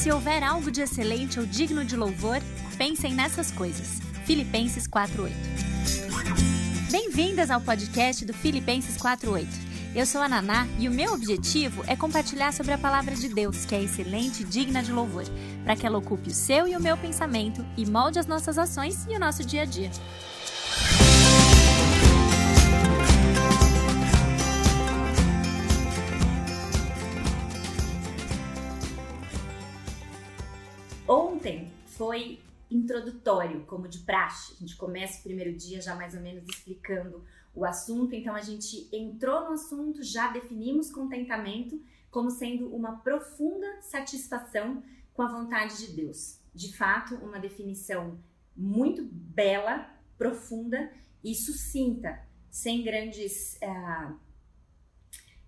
Se 0.00 0.10
houver 0.10 0.42
algo 0.42 0.70
de 0.70 0.80
excelente 0.80 1.38
ou 1.38 1.44
digno 1.44 1.84
de 1.84 1.94
louvor, 1.94 2.38
pensem 2.78 3.12
nessas 3.12 3.50
coisas. 3.50 4.00
Filipenses 4.24 4.86
4:8. 4.86 5.30
Bem-vindas 6.90 7.50
ao 7.50 7.60
podcast 7.60 8.24
do 8.24 8.32
Filipenses 8.32 8.96
4:8. 8.96 9.46
Eu 9.94 10.06
sou 10.06 10.22
a 10.22 10.28
Naná 10.28 10.66
e 10.78 10.88
o 10.88 10.90
meu 10.90 11.12
objetivo 11.12 11.84
é 11.86 11.94
compartilhar 11.94 12.50
sobre 12.54 12.72
a 12.72 12.78
palavra 12.78 13.14
de 13.14 13.28
Deus, 13.28 13.66
que 13.66 13.74
é 13.74 13.82
excelente 13.82 14.40
e 14.40 14.46
digna 14.46 14.82
de 14.82 14.90
louvor, 14.90 15.24
para 15.64 15.76
que 15.76 15.86
ela 15.86 15.98
ocupe 15.98 16.30
o 16.30 16.34
seu 16.34 16.66
e 16.66 16.74
o 16.74 16.80
meu 16.80 16.96
pensamento 16.96 17.62
e 17.76 17.84
molde 17.84 18.18
as 18.18 18.26
nossas 18.26 18.56
ações 18.56 19.04
e 19.06 19.14
o 19.14 19.20
nosso 19.20 19.44
dia 19.44 19.62
a 19.62 19.66
dia. 19.66 19.90
Foi 32.00 32.40
introdutório, 32.70 33.66
como 33.66 33.86
de 33.86 33.98
praxe. 33.98 34.54
A 34.54 34.60
gente 34.60 34.74
começa 34.74 35.20
o 35.20 35.22
primeiro 35.22 35.54
dia 35.54 35.82
já 35.82 35.94
mais 35.94 36.14
ou 36.14 36.22
menos 36.22 36.48
explicando 36.48 37.22
o 37.54 37.62
assunto, 37.62 38.14
então 38.14 38.34
a 38.34 38.40
gente 38.40 38.88
entrou 38.90 39.42
no 39.42 39.52
assunto, 39.52 40.02
já 40.02 40.32
definimos 40.32 40.90
contentamento 40.90 41.78
como 42.10 42.30
sendo 42.30 42.74
uma 42.74 43.00
profunda 43.00 43.82
satisfação 43.82 44.82
com 45.12 45.20
a 45.20 45.26
vontade 45.26 45.76
de 45.76 45.92
Deus. 45.92 46.38
De 46.54 46.74
fato, 46.74 47.16
uma 47.16 47.38
definição 47.38 48.18
muito 48.56 49.04
bela, 49.04 49.94
profunda 50.16 50.90
e 51.22 51.34
sucinta, 51.34 52.18
sem 52.50 52.82
grandes. 52.82 53.58
Uh, 53.62 54.29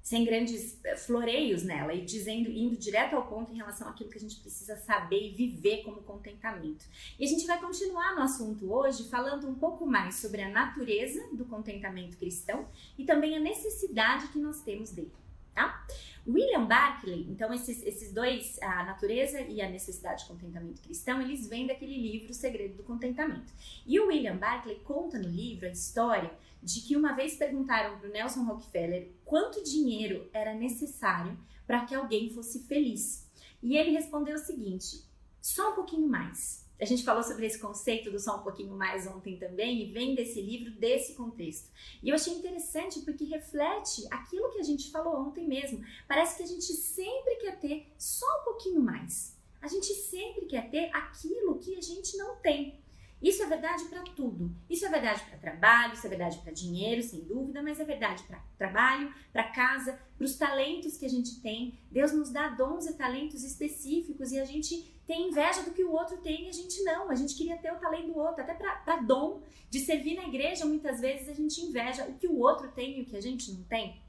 sem 0.03 0.25
grandes 0.25 0.79
eh, 0.85 0.97
floreios 0.97 1.63
nela 1.63 1.95
e 1.95 2.05
dizendo, 2.05 2.51
indo 2.51 2.77
direto 2.77 3.15
ao 3.15 3.27
ponto 3.27 3.53
em 3.53 3.57
relação 3.57 3.89
àquilo 3.89 4.11
que 4.11 4.19
a 4.19 4.21
gente 4.21 4.41
precisa 4.41 4.77
saber 4.77 5.29
e 5.29 5.31
viver 5.31 5.85
como 5.85 6.03
contentamento. 6.03 6.85
E 7.19 7.25
a 7.25 7.29
gente 7.29 7.47
vai 7.47 7.61
continuar 7.61 8.15
no 8.17 8.23
assunto 8.23 8.73
hoje 8.73 9.09
falando 9.09 9.49
um 9.49 9.55
pouco 9.55 9.87
mais 9.87 10.17
sobre 10.17 10.43
a 10.43 10.49
natureza 10.49 11.25
do 11.33 11.45
contentamento 11.45 12.17
cristão 12.17 12.67
e 12.99 13.05
também 13.05 13.37
a 13.37 13.41
necessidade 13.41 14.29
que 14.29 14.39
nós 14.39 14.61
temos 14.63 14.91
dele, 14.91 15.13
tá? 15.55 15.87
William 16.27 16.67
Barclay, 16.67 17.27
então 17.29 17.53
esses, 17.53 17.83
esses 17.83 18.13
dois, 18.13 18.57
a 18.63 18.85
natureza 18.85 19.41
e 19.41 19.61
a 19.61 19.69
necessidade 19.69 20.23
de 20.23 20.29
contentamento 20.29 20.81
cristão, 20.81 21.21
eles 21.21 21.49
vêm 21.49 21.67
daquele 21.67 21.97
livro 21.97 22.31
O 22.31 22.35
Segredo 22.35 22.77
do 22.77 22.83
Contentamento. 22.85 23.53
E 23.85 23.99
o 23.99 24.07
William 24.07 24.37
Barclay 24.37 24.77
conta 24.85 25.19
no 25.19 25.29
livro 25.29 25.67
a 25.67 25.71
história 25.71 26.31
de 26.63 26.81
que 26.81 26.97
uma 26.97 27.13
vez 27.13 27.35
perguntaram 27.35 27.99
para 27.99 28.09
Nelson 28.09 28.45
Rockefeller 28.45 29.11
quanto 29.25 29.65
dinheiro 29.65 30.31
era 30.33 30.55
necessário 30.55 31.37
para 31.67 31.85
que 31.85 31.95
alguém 31.95 32.31
fosse 32.31 32.61
feliz. 32.61 33.29
E 33.61 33.77
ele 33.77 33.91
respondeu 33.91 34.37
o 34.37 34.39
seguinte: 34.39 35.05
só 35.41 35.73
um 35.73 35.75
pouquinho 35.75 36.07
mais. 36.07 36.62
A 36.83 36.85
gente 36.85 37.05
falou 37.05 37.23
sobre 37.23 37.47
esse 37.47 37.61
conceito 37.61 38.11
do 38.11 38.19
só 38.19 38.39
um 38.39 38.43
pouquinho 38.43 38.75
mais 38.75 39.07
ontem 39.07 39.37
também 39.37 39.83
e 39.83 39.93
vem 39.93 40.17
desse 40.17 40.43
livro, 40.43 40.73
desse 40.73 41.15
contexto. 41.15 41.71
E 42.03 42.09
eu 42.09 42.15
achei 42.17 42.33
interessante 42.33 42.99
porque 43.03 43.23
reflete 43.23 44.05
aquilo 44.11 44.51
que 44.51 44.59
a 44.59 44.65
gente 44.65 44.91
falou 44.91 45.15
ontem 45.17 45.47
mesmo. 45.47 45.81
Parece 46.09 46.37
que 46.37 46.43
a 46.43 46.47
gente 46.47 46.73
sempre 46.73 47.37
quer 47.37 47.61
ter 47.61 47.87
só 47.97 48.27
um 48.41 48.45
pouquinho 48.47 48.81
mais. 48.81 49.39
A 49.61 49.69
gente 49.69 49.95
sempre 49.95 50.47
quer 50.47 50.71
ter 50.71 50.91
aquilo 50.93 51.61
que 51.61 51.77
a 51.77 51.81
gente 51.81 52.17
não 52.17 52.35
tem. 52.39 52.82
Isso 53.23 53.43
é 53.43 53.47
verdade 53.47 53.85
para 53.85 54.03
tudo. 54.03 54.51
Isso 54.69 54.85
é 54.85 54.89
verdade 54.89 55.23
para 55.23 55.39
trabalho, 55.39 55.95
isso 55.95 56.05
é 56.07 56.11
verdade 56.11 56.39
para 56.39 56.53
dinheiro, 56.53 57.03
sem 57.03 57.21
dúvida, 57.21 57.63
mas 57.63 57.79
é 57.79 57.85
verdade 57.85 58.25
para 58.25 58.43
trabalho, 58.59 59.15
para 59.33 59.45
casa, 59.45 59.99
para 60.19 60.25
os 60.25 60.37
talentos 60.37 60.97
que 60.97 61.07
a 61.07 61.09
gente 61.09 61.41
tem. 61.41 61.79
Deus 61.91 62.13
nos 62.13 62.31
dá 62.31 62.49
dons 62.49 62.87
e 62.87 62.95
talentos 62.95 63.45
específicos 63.45 64.33
e 64.33 64.41
a 64.41 64.45
gente 64.45 64.93
tem 65.07 65.29
inveja 65.29 65.63
do 65.63 65.71
que 65.71 65.85
o 65.85 65.93
outro 65.93 66.17
tem 66.19 66.47
e 66.47 66.49
a 66.49 66.53
gente 66.53 66.83
não. 66.83 67.11
A 67.11 67.15
gente 67.15 67.37
queria 67.37 67.57
ter 67.57 67.73
o 67.73 67.79
talento 67.79 68.13
do 68.13 68.19
outro, 68.19 68.43
até 68.43 68.55
para 68.55 68.97
dom 68.97 69.43
de 69.71 69.79
servir 69.79 70.17
na 70.17 70.25
igreja. 70.25 70.65
Muitas 70.65 71.01
vezes 71.01 71.29
a 71.29 71.33
gente 71.33 71.61
inveja 71.61 72.05
o 72.07 72.15
que 72.15 72.27
o 72.27 72.39
outro 72.39 72.73
tem 72.73 72.99
e 72.99 73.03
o 73.03 73.07
que 73.07 73.17
a 73.17 73.23
gente 73.23 73.53
não 73.53 73.63
tem. 73.65 74.03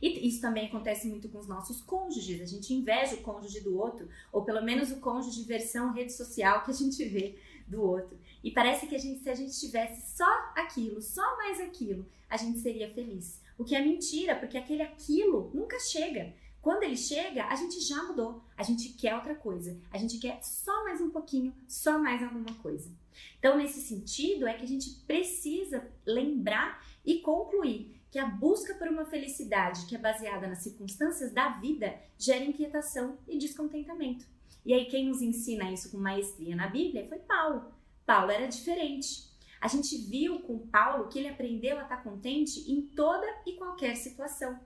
E 0.00 0.28
isso 0.28 0.40
também 0.40 0.66
acontece 0.66 1.08
muito 1.08 1.28
com 1.28 1.38
os 1.38 1.48
nossos 1.48 1.80
cônjuges. 1.80 2.40
A 2.40 2.46
gente 2.46 2.72
inveja 2.72 3.16
o 3.16 3.22
cônjuge 3.22 3.60
do 3.60 3.76
outro, 3.76 4.08
ou 4.32 4.42
pelo 4.42 4.62
menos 4.62 4.92
o 4.92 5.00
cônjuge 5.00 5.42
versão 5.42 5.92
rede 5.92 6.12
social 6.12 6.64
que 6.64 6.70
a 6.70 6.74
gente 6.74 7.04
vê 7.04 7.36
do 7.68 7.82
outro. 7.82 8.18
E 8.42 8.50
parece 8.50 8.86
que 8.86 8.94
a 8.94 8.98
gente, 8.98 9.20
se 9.20 9.30
a 9.30 9.34
gente 9.34 9.58
tivesse 9.58 10.16
só 10.16 10.28
aquilo, 10.56 11.00
só 11.02 11.36
mais 11.36 11.60
aquilo, 11.60 12.06
a 12.28 12.36
gente 12.36 12.58
seria 12.58 12.92
feliz. 12.92 13.40
O 13.56 13.64
que 13.64 13.74
é 13.74 13.82
mentira, 13.82 14.36
porque 14.36 14.56
aquele 14.56 14.82
aquilo 14.82 15.50
nunca 15.52 15.78
chega. 15.80 16.34
Quando 16.60 16.82
ele 16.82 16.96
chega, 16.96 17.44
a 17.46 17.54
gente 17.54 17.80
já 17.80 18.02
mudou. 18.04 18.42
A 18.56 18.62
gente 18.62 18.90
quer 18.90 19.14
outra 19.14 19.34
coisa. 19.34 19.78
A 19.90 19.98
gente 19.98 20.18
quer 20.18 20.42
só 20.42 20.84
mais 20.84 21.00
um 21.00 21.10
pouquinho, 21.10 21.54
só 21.66 21.98
mais 21.98 22.22
alguma 22.22 22.54
coisa. 22.56 22.90
Então, 23.38 23.56
nesse 23.56 23.80
sentido, 23.80 24.46
é 24.46 24.54
que 24.54 24.64
a 24.64 24.68
gente 24.68 24.90
precisa 25.06 25.88
lembrar 26.04 26.84
e 27.04 27.20
concluir 27.20 27.98
que 28.10 28.18
a 28.18 28.26
busca 28.26 28.74
por 28.74 28.88
uma 28.88 29.04
felicidade 29.04 29.86
que 29.86 29.94
é 29.94 29.98
baseada 29.98 30.46
nas 30.46 30.62
circunstâncias 30.62 31.32
da 31.32 31.50
vida 31.50 31.98
gera 32.18 32.44
inquietação 32.44 33.18
e 33.26 33.38
descontentamento. 33.38 34.26
E 34.68 34.74
aí, 34.74 34.84
quem 34.84 35.06
nos 35.06 35.22
ensina 35.22 35.72
isso 35.72 35.90
com 35.90 35.96
maestria 35.96 36.54
na 36.54 36.66
Bíblia 36.66 37.08
foi 37.08 37.20
Paulo. 37.20 37.72
Paulo 38.04 38.30
era 38.30 38.46
diferente. 38.46 39.26
A 39.58 39.66
gente 39.66 39.96
viu 39.96 40.40
com 40.40 40.58
Paulo 40.58 41.08
que 41.08 41.18
ele 41.18 41.28
aprendeu 41.28 41.78
a 41.78 41.84
estar 41.84 42.04
contente 42.04 42.70
em 42.70 42.82
toda 42.82 43.26
e 43.46 43.54
qualquer 43.54 43.96
situação. 43.96 44.60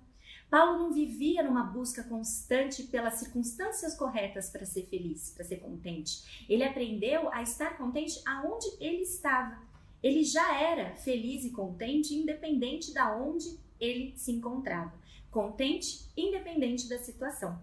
Paulo 0.50 0.76
não 0.76 0.92
vivia 0.92 1.44
numa 1.44 1.62
busca 1.62 2.02
constante 2.02 2.82
pelas 2.82 3.14
circunstâncias 3.14 3.96
corretas 3.96 4.50
para 4.50 4.66
ser 4.66 4.86
feliz, 4.86 5.30
para 5.30 5.44
ser 5.44 5.58
contente. 5.58 6.46
Ele 6.48 6.64
aprendeu 6.64 7.32
a 7.32 7.40
estar 7.40 7.78
contente 7.78 8.20
aonde 8.26 8.66
ele 8.80 9.02
estava. 9.02 9.56
Ele 10.02 10.24
já 10.24 10.60
era 10.60 10.96
feliz 10.96 11.44
e 11.44 11.50
contente 11.50 12.12
independente 12.12 12.92
da 12.92 13.16
onde 13.16 13.56
ele 13.78 14.14
se 14.16 14.32
encontrava. 14.32 14.92
Contente 15.30 16.10
independente 16.16 16.88
da 16.88 16.98
situação. 16.98 17.56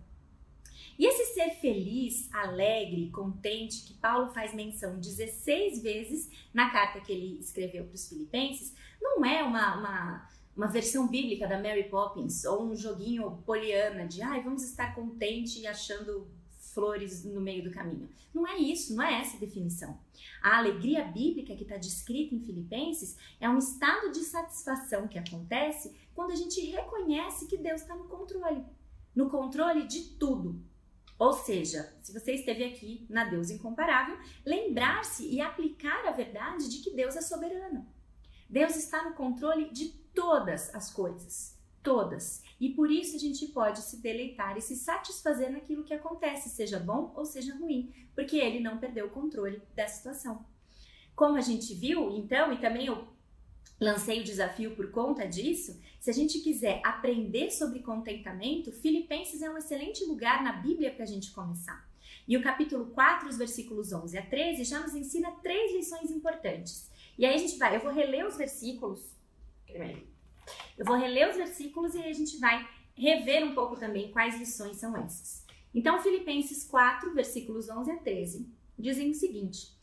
E 0.99 1.05
esse 1.05 1.33
ser 1.33 1.51
feliz, 1.61 2.29
alegre, 2.33 3.09
contente, 3.09 3.85
que 3.85 3.93
Paulo 3.93 4.33
faz 4.33 4.53
menção 4.53 4.99
16 4.99 5.81
vezes 5.81 6.29
na 6.53 6.69
carta 6.71 6.99
que 6.99 7.09
ele 7.09 7.39
escreveu 7.39 7.85
para 7.85 7.95
os 7.95 8.09
Filipenses, 8.09 8.75
não 9.01 9.23
é 9.23 9.41
uma, 9.41 9.77
uma, 9.77 10.29
uma, 10.57 10.67
versão 10.67 11.07
bíblica 11.07 11.47
da 11.47 11.57
Mary 11.57 11.85
Poppins 11.85 12.43
ou 12.43 12.65
um 12.65 12.75
joguinho 12.75 13.41
poliana 13.45 14.05
de 14.05 14.21
ai, 14.21 14.43
vamos 14.43 14.61
estar 14.61 14.93
contente 14.93 15.61
e 15.61 15.67
achando 15.67 16.27
flores 16.57 17.23
no 17.23 17.39
meio 17.39 17.63
do 17.63 17.71
caminho. 17.71 18.09
Não 18.33 18.45
é 18.45 18.57
isso, 18.57 18.93
não 18.93 19.01
é 19.01 19.21
essa 19.21 19.37
a 19.37 19.39
definição. 19.39 19.97
A 20.43 20.57
alegria 20.57 21.05
bíblica 21.05 21.55
que 21.55 21.63
está 21.63 21.77
descrita 21.77 22.35
em 22.35 22.41
Filipenses 22.41 23.15
é 23.39 23.49
um 23.49 23.57
estado 23.57 24.11
de 24.11 24.19
satisfação 24.19 25.07
que 25.07 25.17
acontece 25.17 25.95
quando 26.13 26.31
a 26.31 26.35
gente 26.35 26.59
reconhece 26.59 27.47
que 27.47 27.57
Deus 27.57 27.81
está 27.81 27.95
no 27.95 28.03
controle 28.03 28.65
no 29.15 29.29
controle 29.29 29.85
de 29.85 30.01
tudo. 30.17 30.61
Ou 31.19 31.33
seja, 31.33 31.93
se 32.01 32.13
você 32.13 32.31
esteve 32.31 32.63
aqui 32.63 33.05
na 33.09 33.25
Deus 33.25 33.51
Incomparável, 33.51 34.17
lembrar-se 34.45 35.27
e 35.27 35.41
aplicar 35.41 36.07
a 36.07 36.11
verdade 36.11 36.69
de 36.69 36.77
que 36.81 36.95
Deus 36.95 37.17
é 37.17 37.21
soberano. 37.21 37.85
Deus 38.49 38.77
está 38.77 39.03
no 39.03 39.13
controle 39.13 39.69
de 39.69 39.89
todas 40.15 40.73
as 40.73 40.89
coisas. 40.93 41.59
Todas. 41.83 42.41
E 42.59 42.69
por 42.69 42.89
isso 42.89 43.17
a 43.17 43.19
gente 43.19 43.47
pode 43.47 43.79
se 43.81 44.01
deleitar 44.01 44.57
e 44.57 44.61
se 44.61 44.77
satisfazer 44.77 45.51
naquilo 45.51 45.83
que 45.83 45.93
acontece, 45.93 46.49
seja 46.49 46.79
bom 46.79 47.13
ou 47.15 47.25
seja 47.25 47.55
ruim, 47.55 47.93
porque 48.15 48.37
ele 48.37 48.61
não 48.61 48.77
perdeu 48.77 49.07
o 49.07 49.11
controle 49.11 49.61
da 49.75 49.87
situação. 49.87 50.45
Como 51.15 51.35
a 51.35 51.41
gente 51.41 51.73
viu, 51.73 52.11
então, 52.11 52.53
e 52.53 52.59
também 52.59 52.85
eu 52.85 53.07
lancei 53.79 54.19
o 54.19 54.23
desafio 54.23 54.75
por 54.75 54.91
conta 54.91 55.25
disso. 55.25 55.79
Se 55.99 56.09
a 56.09 56.13
gente 56.13 56.39
quiser 56.39 56.81
aprender 56.83 57.51
sobre 57.51 57.79
contentamento, 57.79 58.71
Filipenses 58.71 59.41
é 59.41 59.49
um 59.49 59.57
excelente 59.57 60.03
lugar 60.05 60.43
na 60.43 60.53
Bíblia 60.53 60.91
para 60.91 61.03
a 61.03 61.07
gente 61.07 61.31
começar. 61.31 61.87
E 62.27 62.37
o 62.37 62.43
capítulo 62.43 62.87
4, 62.87 63.29
os 63.29 63.37
versículos 63.37 63.91
11 63.91 64.17
a 64.17 64.25
13, 64.25 64.63
já 64.63 64.79
nos 64.79 64.93
ensina 64.93 65.31
três 65.41 65.73
lições 65.73 66.11
importantes. 66.11 66.89
E 67.17 67.25
aí 67.25 67.33
a 67.33 67.37
gente 67.37 67.57
vai, 67.57 67.75
eu 67.75 67.81
vou 67.81 67.91
reler 67.91 68.25
os 68.27 68.37
versículos. 68.37 69.01
Eu 70.77 70.85
vou 70.85 70.97
reler 70.97 71.29
os 71.29 71.35
versículos 71.35 71.93
e 71.95 71.99
aí 71.99 72.09
a 72.09 72.13
gente 72.13 72.37
vai 72.37 72.67
rever 72.95 73.45
um 73.45 73.53
pouco 73.53 73.75
também 73.77 74.11
quais 74.11 74.37
lições 74.37 74.77
são 74.77 74.95
essas. 74.97 75.45
Então, 75.73 76.01
Filipenses 76.01 76.63
4, 76.65 77.13
versículos 77.13 77.69
11 77.69 77.91
a 77.91 77.97
13, 77.97 78.49
dizem 78.77 79.11
o 79.11 79.13
seguinte: 79.13 79.78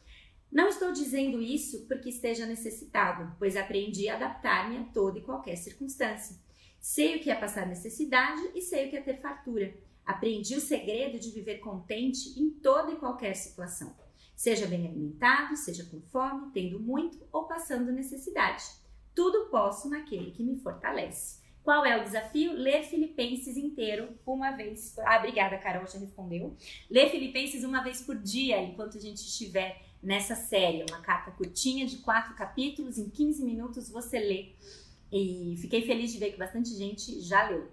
não 0.51 0.69
estou 0.69 0.93
dizendo 0.93 1.41
isso 1.43 1.87
porque 1.87 2.09
esteja 2.09 2.47
necessitado, 2.47 3.35
pois 3.39 3.57
aprendi 3.57 4.09
a 4.09 4.17
adaptar-me 4.17 4.79
a 4.79 4.85
toda 4.85 5.19
e 5.19 5.23
qualquer 5.23 5.57
circunstância. 5.57 6.37
Sei 6.81 7.17
o 7.17 7.21
que 7.21 7.31
é 7.31 7.35
passar 7.35 7.67
necessidade 7.67 8.41
e 8.55 8.63
sei 8.63 8.87
o 8.87 8.91
que 8.91 8.97
é 8.97 9.03
ter 9.03 9.21
fartura. 9.21 9.77
Aprendi 10.05 10.55
o 10.55 10.61
segredo 10.61 11.19
de 11.19 11.31
viver 11.31 11.59
contente 11.59 12.41
em 12.41 12.51
toda 12.51 12.93
e 12.93 12.97
qualquer 12.97 13.35
situação. 13.35 13.95
Seja 14.37 14.67
bem 14.67 14.87
alimentado, 14.87 15.57
seja 15.57 15.85
com 15.85 16.01
fome, 16.01 16.53
tendo 16.53 16.79
muito 16.79 17.19
ou 17.33 17.45
passando 17.45 17.91
necessidade. 17.91 18.65
Tudo 19.15 19.47
posso 19.51 19.89
naquele 19.89 20.31
que 20.31 20.45
me 20.45 20.61
fortalece. 20.61 21.45
Qual 21.65 21.85
é 21.85 22.01
o 22.01 22.05
desafio? 22.05 22.53
Ler 22.53 22.85
Filipenses 22.85 23.57
inteiro 23.57 24.17
uma 24.25 24.53
vez. 24.53 24.97
Ah, 25.01 25.19
obrigada, 25.19 25.59
Carol, 25.59 25.87
já 25.89 25.99
respondeu. 25.99 26.55
Ler 26.89 27.11
Filipenses 27.11 27.65
uma 27.65 27.83
vez 27.83 28.01
por 28.03 28.15
dia, 28.15 28.63
enquanto 28.63 28.97
a 28.97 29.01
gente 29.01 29.17
estiver 29.17 29.83
nessa 30.03 30.35
série. 30.35 30.85
Uma 30.89 31.01
carta 31.01 31.31
curtinha 31.31 31.87
de 31.87 31.99
quatro 31.99 32.35
capítulos, 32.35 32.99
em 32.99 33.09
15 33.09 33.45
minutos 33.45 33.89
você 33.89 34.19
lê. 34.19 34.53
E 35.13 35.57
fiquei 35.59 35.83
feliz 35.83 36.13
de 36.13 36.19
ver 36.19 36.33
que 36.33 36.39
bastante 36.39 36.71
gente 36.71 37.21
já 37.21 37.49
leu. 37.49 37.71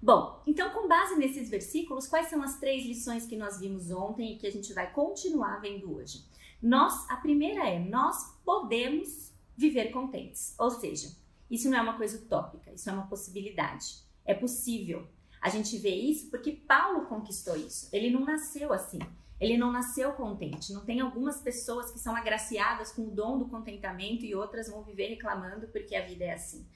Bom, 0.00 0.42
então 0.46 0.70
com 0.70 0.86
base 0.86 1.16
nesses 1.16 1.48
versículos, 1.48 2.06
quais 2.06 2.28
são 2.28 2.42
as 2.42 2.58
três 2.58 2.84
lições 2.84 3.26
que 3.26 3.36
nós 3.36 3.58
vimos 3.58 3.90
ontem 3.90 4.34
e 4.34 4.38
que 4.38 4.46
a 4.46 4.52
gente 4.52 4.72
vai 4.72 4.92
continuar 4.92 5.60
vendo 5.60 5.94
hoje? 5.94 6.24
Nós, 6.62 7.08
a 7.10 7.16
primeira 7.16 7.68
é, 7.68 7.78
nós 7.78 8.38
podemos 8.44 9.32
viver 9.56 9.90
contentes. 9.90 10.54
Ou 10.58 10.70
seja, 10.70 11.10
isso 11.50 11.70
não 11.70 11.78
é 11.78 11.82
uma 11.82 11.96
coisa 11.96 12.18
utópica, 12.18 12.72
isso 12.72 12.88
é 12.88 12.92
uma 12.92 13.06
possibilidade. 13.06 13.96
É 14.24 14.34
possível. 14.34 15.06
A 15.40 15.48
gente 15.48 15.78
vê 15.78 15.94
isso 15.94 16.28
porque 16.28 16.52
Paulo 16.52 17.06
conquistou 17.06 17.56
isso. 17.56 17.88
Ele 17.92 18.10
não 18.10 18.24
nasceu 18.24 18.72
assim. 18.72 18.98
Ele 19.40 19.56
não 19.56 19.70
nasceu 19.70 20.12
contente. 20.12 20.72
Não 20.72 20.84
tem 20.84 21.00
algumas 21.00 21.40
pessoas 21.40 21.90
que 21.90 21.98
são 21.98 22.16
agraciadas 22.16 22.92
com 22.92 23.02
o 23.02 23.10
dom 23.10 23.38
do 23.38 23.48
contentamento 23.48 24.24
e 24.24 24.34
outras 24.34 24.68
vão 24.68 24.82
viver 24.82 25.08
reclamando 25.08 25.68
porque 25.68 25.94
a 25.94 26.04
vida 26.04 26.24
é 26.24 26.32
assim. 26.32 26.66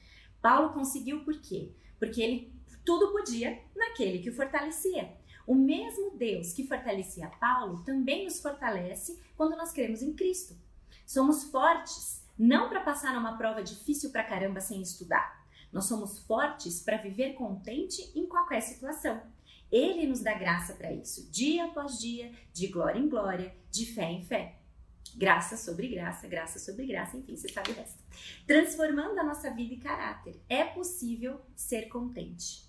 Paulo 0.42 0.72
conseguiu 0.72 1.24
por 1.24 1.40
quê? 1.40 1.72
Porque 1.98 2.20
ele 2.20 2.52
tudo 2.84 3.12
podia 3.12 3.62
naquele 3.74 4.18
que 4.18 4.30
o 4.30 4.34
fortalecia. 4.34 5.16
O 5.46 5.54
mesmo 5.54 6.16
Deus 6.16 6.52
que 6.52 6.66
fortalecia 6.66 7.28
Paulo 7.40 7.82
também 7.84 8.24
nos 8.24 8.40
fortalece 8.40 9.20
quando 9.36 9.56
nós 9.56 9.72
cremos 9.72 10.02
em 10.02 10.12
Cristo. 10.12 10.54
Somos 11.06 11.44
fortes 11.44 12.24
não 12.38 12.68
para 12.68 12.80
passar 12.80 13.14
numa 13.14 13.36
prova 13.36 13.62
difícil 13.62 14.10
pra 14.10 14.24
caramba 14.24 14.60
sem 14.60 14.80
estudar. 14.80 15.44
Nós 15.72 15.84
somos 15.84 16.18
fortes 16.20 16.80
para 16.80 16.96
viver 16.96 17.34
contente 17.34 18.10
em 18.14 18.26
qualquer 18.26 18.60
situação. 18.60 19.20
Ele 19.70 20.06
nos 20.06 20.20
dá 20.20 20.34
graça 20.34 20.74
para 20.74 20.92
isso, 20.92 21.30
dia 21.30 21.66
após 21.66 21.98
dia, 21.98 22.32
de 22.52 22.66
glória 22.66 22.98
em 22.98 23.08
glória, 23.08 23.54
de 23.70 23.86
fé 23.86 24.10
em 24.10 24.24
fé. 24.24 24.56
Graça 25.16 25.56
sobre 25.56 25.88
graça, 25.88 26.28
graça 26.28 26.58
sobre 26.58 26.86
graça, 26.86 27.16
enfim, 27.16 27.36
você 27.36 27.48
sabe 27.48 27.70
o 27.70 27.74
resto. 27.74 27.98
Transformando 28.46 29.18
a 29.18 29.24
nossa 29.24 29.50
vida 29.50 29.74
e 29.74 29.78
caráter. 29.78 30.40
É 30.48 30.64
possível 30.64 31.40
ser 31.56 31.88
contente. 31.88 32.68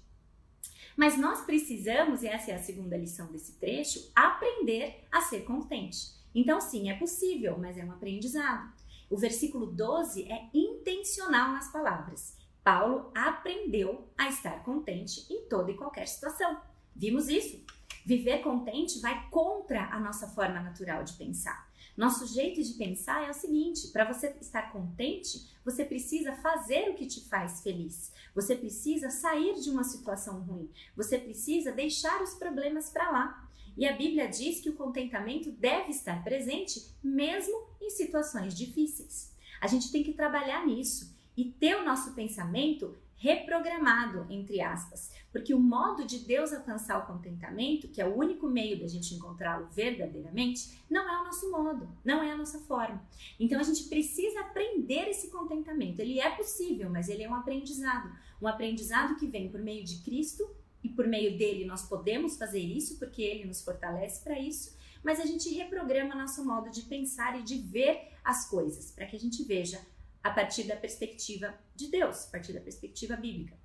Mas 0.95 1.18
nós 1.18 1.42
precisamos, 1.42 2.24
e 2.24 2.27
essa 2.27 2.51
é 2.51 2.56
a 2.56 2.62
segunda 2.62 2.98
lição 2.98 3.31
desse 3.31 3.53
trecho, 3.53 4.12
aprender 4.15 5.07
a 5.12 5.21
ser 5.21 5.42
contente. 5.42 6.19
Então, 6.33 6.59
sim, 6.59 6.89
é 6.89 6.95
possível, 6.95 7.57
mas 7.57 7.77
é 7.77 7.86
um 7.86 7.92
aprendizado. 7.92 8.71
O 9.09 9.18
versículo 9.18 9.68
12 9.68 10.31
é 10.31 10.50
intencional 10.53 11.51
nas 11.51 11.71
palavras. 11.71 12.38
Paulo 12.63 13.12
aprendeu 13.15 14.07
a 14.18 14.30
estar 14.30 14.63
contente 14.63 15.25
em 15.31 15.48
toda 15.48 15.71
e 15.71 15.77
qualquer 15.77 16.07
situação. 16.07 16.62
Vimos 16.95 17.27
isso. 17.27 17.63
Viver 18.05 18.39
contente 18.39 18.99
vai 18.99 19.29
contra 19.29 19.85
a 19.93 19.99
nossa 19.99 20.27
forma 20.27 20.59
natural 20.59 21.03
de 21.03 21.13
pensar. 21.13 21.69
Nosso 21.95 22.25
jeito 22.25 22.63
de 22.63 22.73
pensar 22.73 23.27
é 23.27 23.29
o 23.29 23.33
seguinte: 23.33 23.89
para 23.89 24.11
você 24.11 24.35
estar 24.41 24.71
contente, 24.71 25.51
você 25.63 25.85
precisa 25.85 26.33
fazer 26.38 26.89
o 26.89 26.95
que 26.95 27.05
te 27.05 27.21
faz 27.21 27.61
feliz. 27.61 28.11
Você 28.33 28.55
precisa 28.55 29.09
sair 29.09 29.59
de 29.59 29.69
uma 29.69 29.83
situação 29.83 30.41
ruim. 30.41 30.69
Você 30.95 31.17
precisa 31.17 31.71
deixar 31.71 32.21
os 32.21 32.33
problemas 32.33 32.89
para 32.89 33.11
lá. 33.11 33.47
E 33.77 33.88
a 33.88 33.95
Bíblia 33.95 34.27
diz 34.27 34.59
que 34.59 34.69
o 34.69 34.75
contentamento 34.75 35.51
deve 35.51 35.91
estar 35.91 36.23
presente 36.23 36.93
mesmo 37.03 37.55
em 37.81 37.89
situações 37.89 38.53
difíceis. 38.53 39.31
A 39.61 39.67
gente 39.67 39.91
tem 39.91 40.03
que 40.03 40.13
trabalhar 40.13 40.65
nisso 40.65 41.15
e 41.38 41.45
ter 41.45 41.75
o 41.75 41.85
nosso 41.85 42.13
pensamento 42.13 42.97
reprogramado, 43.21 44.25
entre 44.31 44.62
aspas, 44.62 45.12
porque 45.31 45.53
o 45.53 45.59
modo 45.59 46.07
de 46.07 46.25
Deus 46.25 46.51
alcançar 46.51 46.97
o 46.97 47.06
contentamento, 47.06 47.88
que 47.88 48.01
é 48.01 48.06
o 48.06 48.18
único 48.18 48.47
meio 48.47 48.79
da 48.79 48.88
gente 48.88 49.13
encontrá-lo 49.13 49.68
verdadeiramente, 49.68 50.83
não 50.89 51.07
é 51.07 51.21
o 51.21 51.25
nosso 51.25 51.51
modo, 51.51 51.88
não 52.03 52.23
é 52.23 52.31
a 52.31 52.38
nossa 52.38 52.57
forma. 52.62 53.00
Então 53.39 53.59
a 53.59 53.63
gente 53.63 53.83
precisa 53.83 54.39
aprender 54.39 55.07
esse 55.07 55.29
contentamento. 55.29 56.00
Ele 56.00 56.19
é 56.19 56.31
possível, 56.31 56.89
mas 56.89 57.09
ele 57.09 57.21
é 57.21 57.29
um 57.29 57.35
aprendizado, 57.35 58.12
um 58.41 58.47
aprendizado 58.47 59.15
que 59.18 59.27
vem 59.27 59.51
por 59.51 59.62
meio 59.62 59.83
de 59.83 59.97
Cristo 59.97 60.50
e 60.83 60.89
por 60.89 61.06
meio 61.06 61.38
dele 61.38 61.63
nós 61.63 61.88
podemos 61.88 62.38
fazer 62.38 62.59
isso, 62.59 62.97
porque 62.97 63.21
ele 63.21 63.45
nos 63.45 63.62
fortalece 63.62 64.24
para 64.24 64.39
isso, 64.39 64.75
mas 65.03 65.19
a 65.19 65.25
gente 65.27 65.53
reprograma 65.53 66.15
nosso 66.15 66.44
modo 66.44 66.71
de 66.71 66.81
pensar 66.81 67.39
e 67.39 67.44
de 67.44 67.59
ver 67.59 68.13
as 68.24 68.50
coisas, 68.50 68.89
para 68.91 69.06
que 69.06 69.15
a 69.15 69.19
gente 69.19 69.44
veja 69.44 69.79
a 70.23 70.29
partir 70.29 70.63
da 70.63 70.75
perspectiva 70.75 71.53
de 71.75 71.88
Deus, 71.88 72.27
a 72.27 72.31
partir 72.31 72.53
da 72.53 72.62
perspectiva 72.62 73.15
bíblica. 73.15 73.57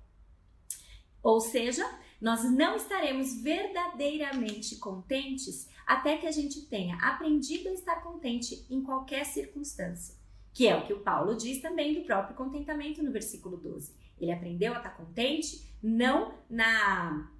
Ou 1.21 1.39
seja, 1.39 1.83
nós 2.21 2.43
não 2.51 2.75
estaremos 2.75 3.41
verdadeiramente 3.41 4.77
contentes 4.77 5.69
até 5.85 6.17
que 6.17 6.27
a 6.27 6.31
gente 6.31 6.67
tenha 6.67 6.97
aprendido 6.97 7.69
a 7.69 7.73
estar 7.73 8.01
contente 8.01 8.65
em 8.69 8.81
qualquer 8.81 9.25
circunstância, 9.25 10.15
que 10.53 10.67
é 10.67 10.75
o 10.75 10.85
que 10.85 10.93
o 10.93 11.01
Paulo 11.01 11.35
diz 11.35 11.61
também 11.61 11.93
do 11.93 12.05
próprio 12.05 12.35
contentamento 12.35 13.03
no 13.03 13.11
versículo 13.11 13.57
12. 13.57 13.93
Ele 14.19 14.31
aprendeu 14.31 14.73
a 14.73 14.77
estar 14.77 14.91
contente 14.91 15.67
não 15.81 16.33
na 16.49 17.31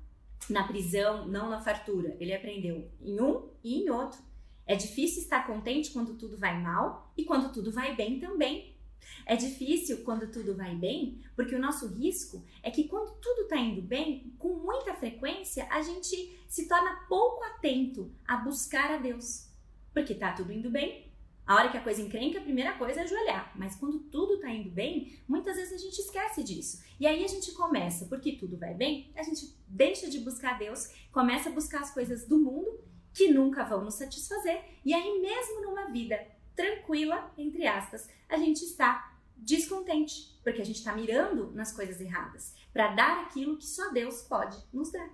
na 0.49 0.63
prisão, 0.65 1.27
não 1.27 1.49
na 1.49 1.59
fartura. 1.59 2.15
Ele 2.19 2.33
aprendeu 2.33 2.89
em 3.01 3.19
um 3.19 3.49
e 3.63 3.81
em 3.81 3.89
outro. 3.89 4.19
É 4.65 4.75
difícil 4.75 5.23
estar 5.23 5.47
contente 5.47 5.91
quando 5.91 6.15
tudo 6.15 6.37
vai 6.37 6.61
mal 6.61 7.11
e 7.17 7.25
quando 7.25 7.51
tudo 7.51 7.71
vai 7.71 7.95
bem 7.95 8.19
também. 8.19 8.76
É 9.25 9.36
difícil 9.36 10.04
quando 10.04 10.31
tudo 10.31 10.56
vai 10.56 10.75
bem, 10.75 11.21
porque 11.36 11.56
o 11.56 11.59
nosso 11.59 11.88
risco 11.88 12.44
é 12.63 12.71
que 12.71 12.88
quando 12.88 13.19
tudo 13.19 13.42
está 13.44 13.57
indo 13.57 13.81
bem, 13.81 14.33
com 14.38 14.56
muita 14.56 14.94
frequência, 14.94 15.68
a 15.69 15.81
gente 15.81 16.39
se 16.48 16.68
torna 16.68 17.06
pouco 17.07 17.44
atento 17.44 18.12
a 18.27 18.38
buscar 18.38 18.92
a 18.92 18.98
Deus. 18.98 19.48
Porque 19.94 20.13
está 20.13 20.31
tudo 20.33 20.54
indo 20.54 20.69
bem, 20.69 21.07
a 21.48 21.56
hora 21.56 21.69
que 21.69 21.77
a 21.77 21.81
coisa 21.81 22.01
encrenca, 22.01 22.39
a 22.39 22.44
primeira 22.44 22.74
coisa 22.74 23.00
é 23.00 23.04
ajoelhar. 23.04 23.54
Mas 23.56 23.75
quando 23.77 24.00
tudo 24.00 24.33
está 24.33 24.50
indo 24.50 24.69
bem, 24.69 25.18
muitas 25.25 25.56
vezes 25.56 25.74
a 25.74 25.77
gente 25.77 25.98
esquece 26.00 26.44
disso. 26.44 26.83
E 27.00 27.07
aí 27.07 27.24
a 27.24 27.27
gente 27.27 27.54
começa, 27.54 28.06
porque 28.06 28.33
tudo 28.33 28.57
vai 28.57 28.74
bem, 28.74 29.12
a 29.15 29.24
gente 29.24 29.57
deixa 29.65 30.09
de 30.09 30.19
buscar 30.19 30.59
Deus, 30.59 30.92
começa 31.09 31.50
a 31.50 31.54
buscar 31.54 31.81
as 31.81 31.94
coisas 31.94 32.27
do 32.27 32.38
mundo 32.38 32.80
que 33.13 33.30
nunca 33.30 33.63
vão 33.63 33.83
nos 33.83 33.95
satisfazer. 33.95 34.62
E 34.83 34.94
aí, 34.94 35.21
mesmo 35.21 35.62
numa 35.62 35.86
vida 35.86 36.19
tranquila, 36.57 37.31
entre 37.38 37.68
aspas, 37.68 38.09
a 38.27 38.36
gente 38.36 38.63
está 38.63 39.15
descontente, 39.38 40.36
porque 40.44 40.62
a 40.62 40.65
gente 40.65 40.80
está 40.80 40.94
mirando 40.94 41.51
nas 41.51 41.71
coisas 41.71 42.01
erradas, 42.01 42.56
para 42.74 42.94
dar 42.95 43.21
aquilo 43.21 43.56
que 43.56 43.65
só 43.65 43.92
Deus 43.92 44.24
pode 44.24 44.57
nos 44.74 44.92
dar. 44.92 45.09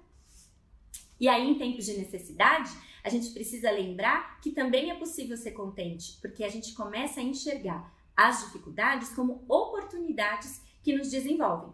E 1.19 1.27
aí, 1.27 1.47
em 1.47 1.57
tempos 1.57 1.85
de 1.85 1.97
necessidade, 1.97 2.71
a 3.03 3.09
gente 3.09 3.31
precisa 3.31 3.69
lembrar 3.69 4.39
que 4.39 4.51
também 4.51 4.89
é 4.89 4.95
possível 4.95 5.35
ser 5.35 5.51
contente, 5.51 6.17
porque 6.21 6.43
a 6.43 6.49
gente 6.49 6.73
começa 6.73 7.19
a 7.19 7.23
enxergar 7.23 7.93
as 8.15 8.45
dificuldades 8.45 9.09
como 9.09 9.43
oportunidades 9.47 10.61
que 10.81 10.95
nos 10.95 11.11
desenvolvem. 11.11 11.73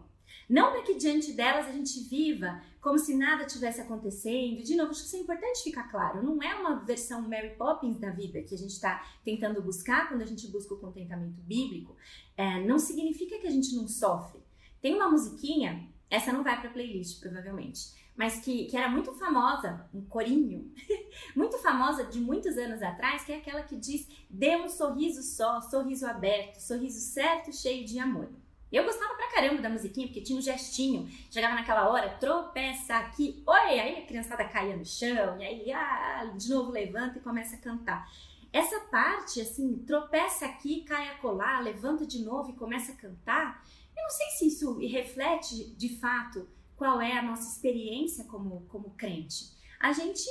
Não 0.50 0.72
para 0.72 0.82
que 0.82 0.96
diante 0.96 1.32
delas 1.32 1.68
a 1.68 1.70
gente 1.70 2.00
viva 2.00 2.60
como 2.80 2.98
se 2.98 3.14
nada 3.14 3.44
tivesse 3.44 3.80
acontecendo. 3.80 4.64
De 4.64 4.74
novo, 4.74 4.90
acho 4.90 5.02
que 5.02 5.06
isso 5.06 5.16
é 5.16 5.20
importante 5.20 5.62
ficar 5.62 5.84
claro. 5.84 6.24
Não 6.24 6.42
é 6.42 6.52
uma 6.56 6.80
versão 6.80 7.22
Mary 7.22 7.50
Poppins 7.50 8.00
da 8.00 8.10
vida 8.10 8.42
que 8.42 8.56
a 8.56 8.58
gente 8.58 8.72
está 8.72 9.00
tentando 9.24 9.62
buscar 9.62 10.08
quando 10.08 10.22
a 10.22 10.26
gente 10.26 10.48
busca 10.48 10.74
o 10.74 10.80
contentamento 10.80 11.40
bíblico. 11.42 11.96
É, 12.36 12.64
não 12.64 12.80
significa 12.80 13.38
que 13.38 13.46
a 13.46 13.50
gente 13.50 13.76
não 13.76 13.86
sofre. 13.86 14.40
Tem 14.82 14.92
uma 14.92 15.08
musiquinha, 15.08 15.88
essa 16.10 16.32
não 16.32 16.42
vai 16.42 16.60
para 16.60 16.70
playlist 16.70 17.20
provavelmente, 17.20 17.94
mas 18.16 18.40
que, 18.40 18.64
que 18.64 18.76
era 18.76 18.88
muito 18.88 19.12
famosa, 19.12 19.88
um 19.94 20.04
corinho, 20.04 20.74
muito 21.36 21.58
famosa 21.58 22.06
de 22.06 22.18
muitos 22.18 22.58
anos 22.58 22.82
atrás, 22.82 23.22
que 23.22 23.30
é 23.30 23.36
aquela 23.36 23.62
que 23.62 23.76
diz: 23.76 24.08
dê 24.28 24.56
um 24.56 24.68
sorriso 24.68 25.22
só, 25.22 25.60
sorriso 25.60 26.06
aberto, 26.06 26.56
sorriso 26.56 26.98
certo, 26.98 27.52
cheio 27.52 27.86
de 27.86 28.00
amor. 28.00 28.28
Eu 28.72 28.84
gostava 28.84 29.14
pra 29.14 29.32
caramba 29.32 29.60
da 29.60 29.68
musiquinha, 29.68 30.06
porque 30.06 30.20
tinha 30.20 30.38
um 30.38 30.42
gestinho. 30.42 31.08
Chegava 31.30 31.54
naquela 31.54 31.88
hora, 31.88 32.08
tropeça 32.20 32.94
aqui, 32.96 33.42
oi! 33.46 33.80
Aí 33.80 33.98
a 33.98 34.06
criançada 34.06 34.44
caía 34.44 34.76
no 34.76 34.84
chão, 34.84 35.40
e 35.40 35.44
aí, 35.44 35.72
ah, 35.72 36.32
de 36.36 36.48
novo 36.50 36.70
levanta 36.70 37.18
e 37.18 37.20
começa 37.22 37.56
a 37.56 37.58
cantar. 37.58 38.08
Essa 38.52 38.80
parte, 38.80 39.40
assim, 39.40 39.78
tropeça 39.86 40.46
aqui, 40.46 40.82
cai 40.82 41.08
a 41.08 41.18
colar, 41.18 41.62
levanta 41.62 42.06
de 42.06 42.24
novo 42.24 42.50
e 42.50 42.56
começa 42.56 42.92
a 42.92 42.96
cantar. 42.96 43.64
Eu 43.96 44.02
não 44.02 44.10
sei 44.10 44.26
se 44.30 44.48
isso 44.48 44.78
reflete 44.78 45.70
de 45.76 45.96
fato 45.96 46.48
qual 46.76 47.00
é 47.00 47.18
a 47.18 47.22
nossa 47.22 47.48
experiência 47.48 48.24
como, 48.24 48.66
como 48.68 48.90
crente. 48.90 49.50
A 49.78 49.92
gente, 49.92 50.28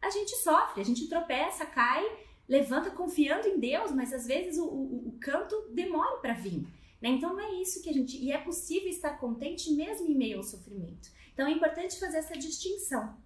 a 0.00 0.10
gente 0.10 0.36
sofre, 0.36 0.80
a 0.80 0.84
gente 0.84 1.08
tropeça, 1.08 1.66
cai, 1.66 2.04
levanta 2.48 2.90
confiando 2.90 3.46
em 3.46 3.58
Deus, 3.58 3.92
mas 3.92 4.12
às 4.12 4.26
vezes 4.26 4.58
o, 4.58 4.66
o, 4.66 5.08
o 5.08 5.18
canto 5.20 5.68
demora 5.70 6.16
para 6.18 6.32
vir. 6.32 6.66
Né? 7.02 7.10
Então 7.10 7.34
não 7.34 7.40
é 7.40 7.60
isso 7.60 7.82
que 7.82 7.90
a 7.90 7.92
gente. 7.92 8.16
E 8.16 8.30
é 8.30 8.38
possível 8.38 8.88
estar 8.88 9.18
contente 9.18 9.72
mesmo 9.72 10.08
em 10.08 10.14
meio 10.14 10.38
ao 10.38 10.44
sofrimento. 10.44 11.10
Então 11.34 11.48
é 11.48 11.50
importante 11.50 11.98
fazer 11.98 12.18
essa 12.18 12.38
distinção. 12.38 13.20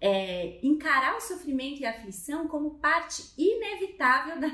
É, 0.00 0.58
encarar 0.62 1.14
o 1.14 1.20
sofrimento 1.20 1.82
e 1.82 1.84
a 1.84 1.90
aflição 1.90 2.48
como 2.48 2.78
parte 2.78 3.22
inevitável 3.36 4.40
da. 4.40 4.48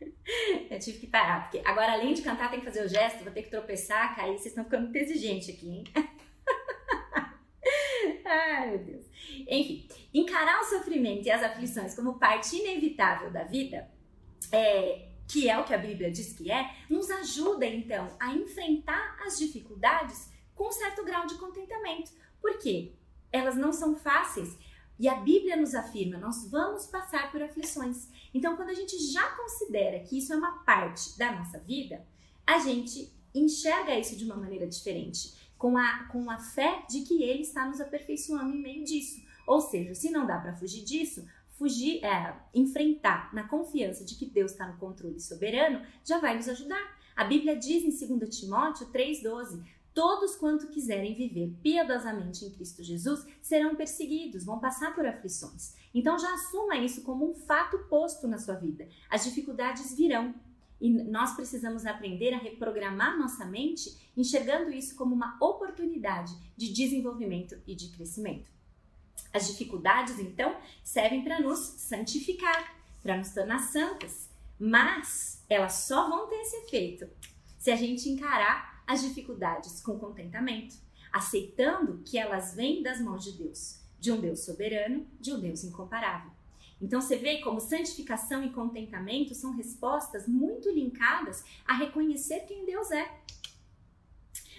Eu 0.68 0.78
tive 0.80 0.98
que 0.98 1.06
parar, 1.06 1.44
porque 1.44 1.62
agora 1.64 1.92
além 1.92 2.12
de 2.12 2.20
cantar 2.20 2.50
tem 2.50 2.58
que 2.58 2.66
fazer 2.66 2.84
o 2.84 2.88
gesto, 2.88 3.22
vou 3.22 3.32
ter 3.32 3.42
que 3.42 3.50
tropeçar, 3.50 4.16
cair, 4.16 4.32
vocês 4.32 4.46
estão 4.46 4.64
ficando 4.64 4.82
muito 4.82 4.96
exigentes 4.96 5.48
aqui, 5.48 5.68
hein? 5.68 5.84
Ai, 8.26 8.70
meu 8.70 8.78
Deus. 8.80 9.06
Enfim, 9.48 9.88
encarar 10.12 10.60
o 10.60 10.64
sofrimento 10.64 11.26
e 11.26 11.30
as 11.30 11.42
aflições 11.42 11.94
como 11.94 12.18
parte 12.18 12.56
inevitável 12.56 13.30
da 13.30 13.44
vida, 13.44 13.88
é, 14.50 15.10
que 15.28 15.48
é 15.48 15.58
o 15.58 15.64
que 15.64 15.74
a 15.74 15.78
Bíblia 15.78 16.10
diz 16.10 16.32
que 16.32 16.50
é, 16.50 16.74
nos 16.88 17.10
ajuda 17.10 17.66
então 17.66 18.08
a 18.18 18.34
enfrentar 18.34 19.16
as 19.26 19.38
dificuldades 19.38 20.30
com 20.54 20.68
um 20.68 20.72
certo 20.72 21.04
grau 21.04 21.26
de 21.26 21.34
contentamento. 21.36 22.12
Por 22.40 22.58
quê? 22.58 22.92
Elas 23.32 23.56
não 23.56 23.72
são 23.72 23.96
fáceis 23.96 24.56
e 24.98 25.08
a 25.08 25.16
Bíblia 25.16 25.56
nos 25.56 25.74
afirma, 25.74 26.16
nós 26.16 26.48
vamos 26.50 26.86
passar 26.86 27.30
por 27.30 27.42
aflições. 27.42 28.08
Então, 28.32 28.56
quando 28.56 28.70
a 28.70 28.74
gente 28.74 28.96
já 29.12 29.28
considera 29.36 30.00
que 30.00 30.18
isso 30.18 30.32
é 30.32 30.36
uma 30.36 30.58
parte 30.60 31.18
da 31.18 31.32
nossa 31.32 31.58
vida, 31.58 32.06
a 32.46 32.58
gente 32.60 33.12
enxerga 33.34 33.98
isso 33.98 34.16
de 34.16 34.24
uma 34.24 34.36
maneira 34.36 34.66
diferente, 34.66 35.34
com 35.58 35.76
a, 35.76 36.04
com 36.04 36.30
a 36.30 36.38
fé 36.38 36.82
de 36.88 37.02
que 37.02 37.22
Ele 37.22 37.42
está 37.42 37.66
nos 37.66 37.80
aperfeiçoando 37.80 38.54
em 38.54 38.62
meio 38.62 38.84
disso. 38.84 39.22
Ou 39.46 39.60
seja, 39.60 39.94
se 39.94 40.10
não 40.10 40.26
dá 40.26 40.38
para 40.38 40.56
fugir 40.56 40.82
disso, 40.82 41.26
fugir, 41.58 42.04
é, 42.04 42.36
enfrentar 42.54 43.32
na 43.34 43.48
confiança 43.48 44.04
de 44.04 44.14
que 44.14 44.26
Deus 44.26 44.52
está 44.52 44.66
no 44.66 44.78
controle 44.78 45.20
soberano, 45.20 45.84
já 46.04 46.18
vai 46.18 46.36
nos 46.36 46.48
ajudar. 46.48 46.96
A 47.14 47.24
Bíblia 47.24 47.56
diz 47.56 47.82
em 47.82 48.16
2 48.16 48.38
Timóteo 48.38 48.86
3,12: 48.88 49.64
Todos 49.94 50.36
quanto 50.36 50.68
quiserem 50.68 51.14
viver 51.14 51.56
piedosamente 51.62 52.44
em 52.44 52.50
Cristo 52.50 52.82
Jesus 52.82 53.26
serão 53.40 53.74
perseguidos, 53.74 54.44
vão 54.44 54.58
passar 54.58 54.94
por 54.94 55.06
aflições. 55.06 55.74
Então 55.94 56.18
já 56.18 56.32
assuma 56.34 56.76
isso 56.76 57.02
como 57.02 57.30
um 57.30 57.34
fato 57.34 57.78
posto 57.88 58.28
na 58.28 58.38
sua 58.38 58.56
vida. 58.56 58.86
As 59.08 59.24
dificuldades 59.24 59.94
virão. 59.96 60.34
E 60.78 60.90
nós 60.90 61.34
precisamos 61.34 61.86
aprender 61.86 62.34
a 62.34 62.38
reprogramar 62.38 63.18
nossa 63.18 63.46
mente, 63.46 64.10
enxergando 64.14 64.70
isso 64.70 64.94
como 64.94 65.14
uma 65.14 65.38
oportunidade 65.40 66.34
de 66.54 66.70
desenvolvimento 66.70 67.58
e 67.66 67.74
de 67.74 67.88
crescimento. 67.88 68.55
As 69.36 69.48
dificuldades, 69.48 70.18
então, 70.18 70.56
servem 70.82 71.22
para 71.22 71.38
nos 71.40 71.58
santificar, 71.58 72.74
para 73.02 73.18
nos 73.18 73.34
tornar 73.34 73.58
santas, 73.58 74.30
mas 74.58 75.44
elas 75.46 75.74
só 75.86 76.08
vão 76.08 76.26
ter 76.26 76.36
esse 76.36 76.56
efeito 76.56 77.06
se 77.58 77.70
a 77.70 77.76
gente 77.76 78.08
encarar 78.08 78.82
as 78.86 79.02
dificuldades 79.02 79.82
com 79.82 79.98
contentamento, 79.98 80.76
aceitando 81.12 82.02
que 82.02 82.16
elas 82.16 82.54
vêm 82.54 82.82
das 82.82 82.98
mãos 82.98 83.22
de 83.24 83.32
Deus, 83.32 83.82
de 84.00 84.10
um 84.10 84.18
Deus 84.18 84.42
soberano, 84.42 85.06
de 85.20 85.34
um 85.34 85.38
Deus 85.38 85.64
incomparável. 85.64 86.30
Então 86.80 86.98
você 86.98 87.18
vê 87.18 87.42
como 87.42 87.60
santificação 87.60 88.42
e 88.42 88.54
contentamento 88.54 89.34
são 89.34 89.54
respostas 89.54 90.26
muito 90.26 90.70
linkadas 90.70 91.44
a 91.66 91.74
reconhecer 91.74 92.46
quem 92.46 92.64
Deus 92.64 92.90
é. 92.90 93.20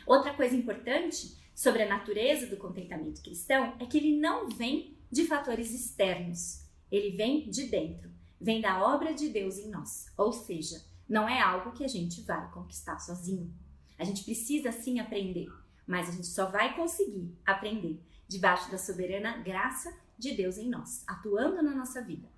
Outra 0.05 0.35
coisa 0.35 0.55
importante 0.55 1.35
sobre 1.57 1.81
a 1.81 1.89
natureza 1.89 2.45
do 2.45 2.55
contentamento 2.55 3.19
cristão 3.19 3.75
é 3.79 3.85
que 3.87 3.97
ele 3.97 4.19
não 4.19 4.47
vem 4.47 4.95
de 5.11 5.25
fatores 5.25 5.73
externos, 5.73 6.63
ele 6.91 7.17
vem 7.17 7.49
de 7.49 7.65
dentro, 7.65 8.11
vem 8.39 8.61
da 8.61 8.85
obra 8.93 9.11
de 9.11 9.27
Deus 9.29 9.57
em 9.57 9.71
nós. 9.71 10.05
Ou 10.15 10.31
seja, 10.31 10.85
não 11.09 11.27
é 11.27 11.41
algo 11.41 11.71
que 11.71 11.83
a 11.83 11.87
gente 11.87 12.21
vai 12.21 12.47
conquistar 12.51 12.99
sozinho. 12.99 13.51
A 13.97 14.03
gente 14.03 14.23
precisa 14.23 14.71
sim 14.71 14.99
aprender, 14.99 15.47
mas 15.87 16.07
a 16.07 16.11
gente 16.11 16.27
só 16.27 16.45
vai 16.45 16.75
conseguir 16.75 17.35
aprender 17.43 17.99
debaixo 18.27 18.69
da 18.69 18.77
soberana 18.77 19.37
graça 19.37 19.91
de 20.15 20.35
Deus 20.35 20.59
em 20.59 20.69
nós, 20.69 21.03
atuando 21.07 21.63
na 21.63 21.73
nossa 21.73 22.03
vida. 22.03 22.29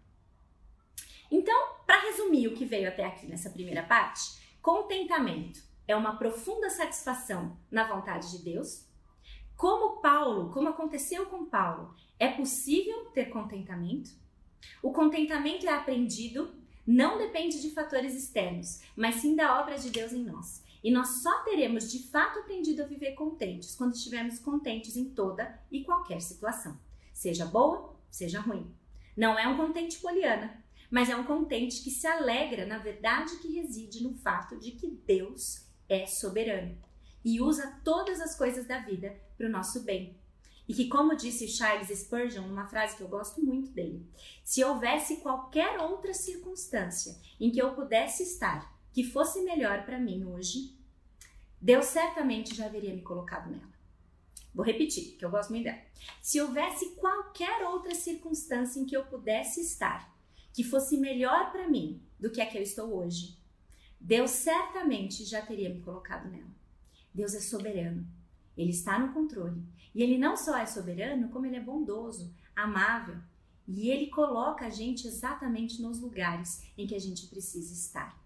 Então, 1.29 1.73
para 1.85 2.03
resumir 2.03 2.47
o 2.47 2.55
que 2.55 2.63
veio 2.63 2.88
até 2.88 3.03
aqui 3.05 3.27
nessa 3.27 3.49
primeira 3.49 3.83
parte, 3.83 4.39
contentamento 4.61 5.61
é 5.85 5.93
uma 5.93 6.15
profunda 6.15 6.69
satisfação 6.69 7.57
na 7.69 7.83
vontade 7.83 8.31
de 8.31 8.45
Deus 8.45 8.88
como 9.59 9.99
Paulo, 9.99 10.51
como 10.51 10.69
aconteceu 10.69 11.25
com 11.25 11.43
Paulo, 11.43 11.93
é 12.17 12.29
possível 12.29 13.07
ter 13.13 13.25
contentamento? 13.25 14.09
O 14.81 14.93
contentamento 14.93 15.67
é 15.67 15.73
aprendido, 15.73 16.55
não 16.87 17.17
depende 17.17 17.61
de 17.61 17.71
fatores 17.71 18.15
externos, 18.15 18.79
mas 18.95 19.15
sim 19.15 19.35
da 19.35 19.59
obra 19.59 19.77
de 19.77 19.89
Deus 19.89 20.13
em 20.13 20.23
nós. 20.23 20.63
E 20.81 20.89
nós 20.89 21.21
só 21.21 21.43
teremos 21.43 21.91
de 21.91 22.07
fato 22.07 22.39
aprendido 22.39 22.81
a 22.81 22.85
viver 22.85 23.15
contentes 23.15 23.75
quando 23.75 23.95
estivermos 23.95 24.39
contentes 24.39 24.95
em 24.95 25.09
toda 25.09 25.59
e 25.69 25.83
qualquer 25.83 26.21
situação, 26.21 26.79
seja 27.13 27.45
boa, 27.45 27.93
seja 28.09 28.39
ruim. 28.39 28.65
Não 29.17 29.37
é 29.37 29.45
um 29.45 29.57
contente 29.57 29.99
poliana, 29.99 30.63
mas 30.89 31.09
é 31.09 31.17
um 31.17 31.25
contente 31.25 31.83
que 31.83 31.91
se 31.91 32.07
alegra 32.07 32.65
na 32.65 32.77
verdade 32.77 33.35
que 33.39 33.59
reside 33.59 34.03
no 34.03 34.13
fato 34.13 34.57
de 34.57 34.71
que 34.71 34.87
Deus 34.87 35.65
é 35.89 36.05
soberano 36.05 36.77
e 37.23 37.41
usa 37.41 37.79
todas 37.83 38.21
as 38.21 38.35
coisas 38.35 38.65
da 38.65 38.79
vida 38.79 39.15
para 39.38 39.47
o 39.47 39.51
nosso 39.51 39.81
bem. 39.81 40.17
E 40.67 40.73
que, 40.73 40.88
como 40.88 41.15
disse 41.15 41.47
Charles 41.47 41.89
Spurgeon, 41.89 42.47
numa 42.47 42.67
frase 42.67 42.95
que 42.95 43.01
eu 43.01 43.07
gosto 43.07 43.43
muito 43.43 43.71
dele, 43.71 44.07
se 44.43 44.63
houvesse 44.63 45.17
qualquer 45.17 45.79
outra 45.79 46.13
circunstância 46.13 47.17
em 47.39 47.49
que 47.49 47.59
eu 47.59 47.73
pudesse 47.73 48.23
estar 48.23 48.77
que 48.93 49.03
fosse 49.03 49.41
melhor 49.41 49.83
para 49.85 49.99
mim 49.99 50.25
hoje, 50.25 50.77
Deus 51.61 51.85
certamente 51.85 52.55
já 52.55 52.67
haveria 52.67 52.93
me 52.93 53.01
colocado 53.01 53.49
nela. 53.49 53.69
Vou 54.53 54.65
repetir, 54.65 55.15
que 55.17 55.25
eu 55.25 55.29
gosto 55.29 55.49
muito 55.49 55.65
dela. 55.65 55.81
Se 56.21 56.39
houvesse 56.39 56.95
qualquer 56.95 57.67
outra 57.67 57.95
circunstância 57.95 58.79
em 58.79 58.85
que 58.85 58.95
eu 58.95 59.05
pudesse 59.05 59.61
estar 59.61 60.15
que 60.53 60.63
fosse 60.63 60.97
melhor 60.97 61.51
para 61.51 61.67
mim 61.67 62.01
do 62.19 62.29
que 62.29 62.41
a 62.41 62.45
que 62.45 62.57
eu 62.57 62.61
estou 62.61 62.93
hoje, 62.93 63.38
Deus 63.99 64.31
certamente 64.31 65.23
já 65.25 65.41
teria 65.41 65.69
me 65.69 65.81
colocado 65.81 66.29
nela. 66.29 66.58
Deus 67.13 67.33
é 67.33 67.39
soberano. 67.39 68.07
Ele 68.57 68.71
está 68.71 68.99
no 68.99 69.13
controle. 69.13 69.63
E 69.93 70.03
ele 70.03 70.17
não 70.17 70.35
só 70.35 70.57
é 70.57 70.65
soberano, 70.65 71.29
como 71.29 71.45
ele 71.45 71.55
é 71.55 71.61
bondoso, 71.61 72.33
amável. 72.55 73.17
E 73.67 73.89
ele 73.89 74.07
coloca 74.07 74.65
a 74.65 74.69
gente 74.69 75.07
exatamente 75.07 75.81
nos 75.81 75.99
lugares 75.99 76.63
em 76.77 76.87
que 76.87 76.95
a 76.95 76.99
gente 76.99 77.27
precisa 77.27 77.73
estar. 77.73 78.19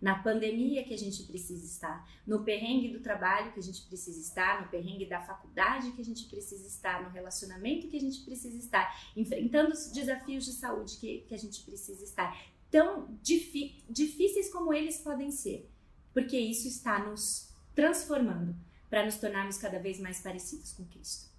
Na 0.00 0.22
pandemia 0.22 0.84
que 0.84 0.92
a 0.92 0.98
gente 0.98 1.22
precisa 1.22 1.64
estar, 1.64 2.06
no 2.26 2.44
perrengue 2.44 2.92
do 2.92 3.00
trabalho 3.00 3.52
que 3.52 3.60
a 3.60 3.62
gente 3.62 3.82
precisa 3.82 4.20
estar, 4.20 4.62
no 4.62 4.68
perrengue 4.68 5.06
da 5.06 5.20
faculdade 5.20 5.92
que 5.92 6.00
a 6.00 6.04
gente 6.04 6.26
precisa 6.26 6.66
estar, 6.66 7.02
no 7.02 7.10
relacionamento 7.10 7.88
que 7.88 7.96
a 7.96 8.00
gente 8.00 8.20
precisa 8.22 8.58
estar, 8.58 9.10
enfrentando 9.16 9.72
os 9.72 9.90
desafios 9.90 10.44
de 10.44 10.52
saúde 10.52 10.98
que, 10.98 11.20
que 11.20 11.34
a 11.34 11.38
gente 11.38 11.62
precisa 11.62 12.04
estar. 12.04 12.36
Tão 12.70 13.18
difíceis 13.22 14.50
como 14.52 14.72
eles 14.72 14.98
podem 14.98 15.30
ser, 15.30 15.70
porque 16.12 16.38
isso 16.38 16.68
está 16.68 16.98
nos 16.98 17.55
transformando 17.76 18.56
para 18.90 19.04
nos 19.04 19.18
tornarmos 19.18 19.58
cada 19.58 19.78
vez 19.78 20.00
mais 20.00 20.20
parecidos 20.20 20.72
com 20.72 20.84
Cristo. 20.86 21.30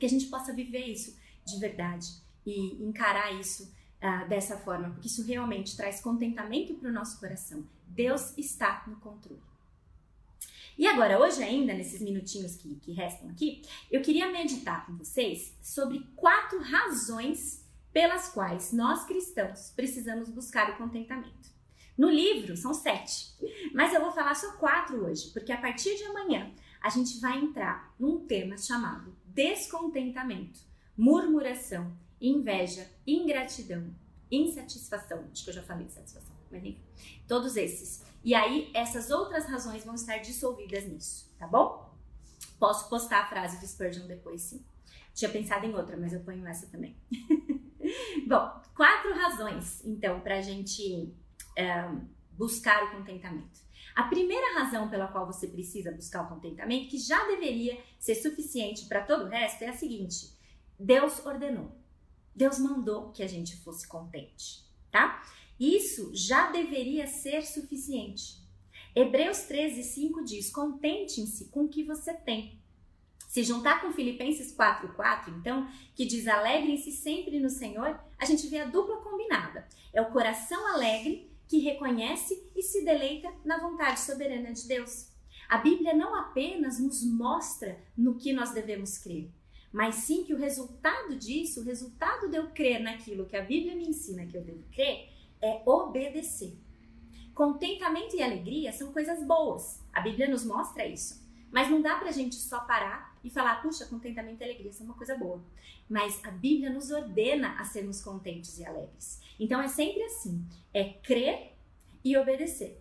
Que 0.00 0.06
a 0.06 0.08
gente 0.08 0.26
possa 0.26 0.52
viver 0.52 0.86
isso 0.86 1.16
de 1.46 1.60
verdade 1.60 2.08
e 2.44 2.82
encarar 2.82 3.32
isso 3.38 3.72
uh, 4.02 4.28
dessa 4.28 4.56
forma, 4.56 4.90
porque 4.90 5.06
isso 5.06 5.24
realmente 5.24 5.76
traz 5.76 6.00
contentamento 6.00 6.74
para 6.74 6.88
o 6.88 6.92
nosso 6.92 7.20
coração. 7.20 7.64
Deus 7.86 8.36
está 8.36 8.82
no 8.86 8.96
controle. 8.96 9.42
E 10.78 10.86
agora, 10.86 11.18
hoje 11.18 11.42
ainda, 11.42 11.72
nesses 11.72 12.02
minutinhos 12.02 12.56
que, 12.56 12.74
que 12.76 12.92
restam 12.92 13.30
aqui, 13.30 13.62
eu 13.90 14.02
queria 14.02 14.30
meditar 14.30 14.84
com 14.84 14.96
vocês 14.96 15.56
sobre 15.62 16.00
quatro 16.14 16.60
razões 16.60 17.64
pelas 17.92 18.28
quais 18.28 18.72
nós 18.72 19.04
cristãos 19.04 19.72
precisamos 19.74 20.28
buscar 20.28 20.70
o 20.70 20.76
contentamento. 20.76 21.55
No 21.96 22.10
livro 22.10 22.56
são 22.56 22.74
sete, 22.74 23.34
mas 23.72 23.92
eu 23.94 24.00
vou 24.00 24.12
falar 24.12 24.34
só 24.34 24.52
quatro 24.56 25.04
hoje, 25.06 25.30
porque 25.30 25.50
a 25.50 25.60
partir 25.60 25.96
de 25.96 26.04
amanhã 26.04 26.52
a 26.80 26.90
gente 26.90 27.18
vai 27.20 27.38
entrar 27.38 27.94
num 27.98 28.26
tema 28.26 28.58
chamado 28.58 29.16
descontentamento, 29.24 30.60
murmuração, 30.96 31.96
inveja, 32.20 32.90
ingratidão, 33.06 33.94
insatisfação. 34.30 35.24
Acho 35.32 35.44
que 35.44 35.50
eu 35.50 35.54
já 35.54 35.62
falei 35.62 35.88
satisfação, 35.88 36.34
mas 36.50 36.64
enfim. 36.64 36.82
Todos 37.26 37.56
esses. 37.56 38.04
E 38.22 38.34
aí, 38.34 38.70
essas 38.74 39.10
outras 39.10 39.46
razões 39.46 39.84
vão 39.84 39.94
estar 39.94 40.18
dissolvidas 40.18 40.84
nisso, 40.84 41.32
tá 41.38 41.46
bom? 41.46 41.94
Posso 42.58 42.88
postar 42.88 43.20
a 43.20 43.26
frase 43.26 43.58
do 43.58 43.66
Spurgeon 43.66 44.06
depois, 44.06 44.42
sim. 44.42 44.64
Tinha 45.14 45.30
pensado 45.30 45.64
em 45.64 45.74
outra, 45.74 45.96
mas 45.96 46.12
eu 46.12 46.20
ponho 46.20 46.46
essa 46.46 46.66
também. 46.66 46.96
bom, 48.26 48.60
quatro 48.74 49.14
razões, 49.14 49.84
então, 49.84 50.20
pra 50.20 50.42
gente 50.42 51.14
é, 51.56 51.88
buscar 52.32 52.84
o 52.84 52.90
contentamento. 52.96 53.66
A 53.94 54.04
primeira 54.04 54.60
razão 54.60 54.90
pela 54.90 55.08
qual 55.08 55.26
você 55.26 55.48
precisa 55.48 55.90
buscar 55.90 56.22
o 56.22 56.28
contentamento, 56.28 56.90
que 56.90 56.98
já 56.98 57.26
deveria 57.26 57.82
ser 57.98 58.14
suficiente 58.14 58.86
para 58.86 59.02
todo 59.02 59.24
o 59.24 59.28
resto, 59.28 59.62
é 59.62 59.68
a 59.68 59.76
seguinte: 59.76 60.36
Deus 60.78 61.24
ordenou. 61.24 61.72
Deus 62.34 62.58
mandou 62.58 63.10
que 63.12 63.22
a 63.22 63.26
gente 63.26 63.56
fosse 63.56 63.88
contente, 63.88 64.62
tá? 64.92 65.22
Isso 65.58 66.10
já 66.14 66.52
deveria 66.52 67.06
ser 67.06 67.42
suficiente. 67.42 68.44
Hebreus 68.94 69.40
13, 69.44 69.82
5 69.82 70.24
diz: 70.24 70.50
Contentem-se 70.50 71.46
com 71.46 71.64
o 71.64 71.68
que 71.68 71.82
você 71.82 72.12
tem. 72.12 72.60
Se 73.26 73.42
juntar 73.42 73.80
com 73.80 73.92
Filipenses 73.92 74.52
4, 74.52 74.94
4, 74.94 75.34
então, 75.38 75.66
que 75.94 76.04
diz: 76.04 76.28
Alegrem-se 76.28 76.92
sempre 76.92 77.40
no 77.40 77.48
Senhor, 77.48 77.98
a 78.18 78.24
gente 78.26 78.46
vê 78.48 78.60
a 78.60 78.66
dupla 78.66 78.98
combinada. 78.98 79.66
É 79.92 80.02
o 80.02 80.10
coração 80.10 80.66
alegre 80.74 81.30
que 81.48 81.58
reconhece 81.58 82.50
e 82.54 82.62
se 82.62 82.84
deleita 82.84 83.32
na 83.44 83.58
vontade 83.58 84.00
soberana 84.00 84.52
de 84.52 84.66
Deus. 84.66 85.10
A 85.48 85.58
Bíblia 85.58 85.94
não 85.94 86.14
apenas 86.14 86.78
nos 86.78 87.04
mostra 87.04 87.78
no 87.96 88.16
que 88.16 88.32
nós 88.32 88.52
devemos 88.52 88.98
crer, 88.98 89.30
mas 89.72 89.96
sim 89.96 90.24
que 90.24 90.34
o 90.34 90.38
resultado 90.38 91.16
disso, 91.16 91.60
o 91.60 91.64
resultado 91.64 92.28
de 92.28 92.36
eu 92.36 92.50
crer 92.50 92.80
naquilo 92.80 93.26
que 93.26 93.36
a 93.36 93.42
Bíblia 93.42 93.76
me 93.76 93.88
ensina 93.88 94.26
que 94.26 94.36
eu 94.36 94.42
devo 94.42 94.64
crer, 94.72 95.10
é 95.40 95.62
obedecer. 95.66 96.56
Contentamento 97.34 98.16
e 98.16 98.22
alegria 98.22 98.72
são 98.72 98.92
coisas 98.92 99.22
boas. 99.22 99.84
A 99.92 100.00
Bíblia 100.00 100.28
nos 100.28 100.44
mostra 100.44 100.86
isso. 100.86 101.22
Mas 101.52 101.70
não 101.70 101.82
dá 101.82 101.96
pra 101.96 102.10
gente 102.10 102.34
só 102.34 102.60
parar 102.60 103.15
e 103.26 103.30
falar, 103.30 103.60
puxa, 103.60 103.86
contentamento 103.86 104.40
e 104.40 104.44
alegria 104.44 104.72
são 104.72 104.86
uma 104.86 104.94
coisa 104.94 105.16
boa. 105.16 105.42
Mas 105.88 106.24
a 106.24 106.30
Bíblia 106.30 106.70
nos 106.70 106.90
ordena 106.92 107.60
a 107.60 107.64
sermos 107.64 108.00
contentes 108.00 108.58
e 108.58 108.64
alegres. 108.64 109.20
Então 109.38 109.60
é 109.60 109.66
sempre 109.66 110.02
assim: 110.04 110.46
é 110.72 110.84
crer 110.84 111.56
e 112.04 112.16
obedecer. 112.16 112.80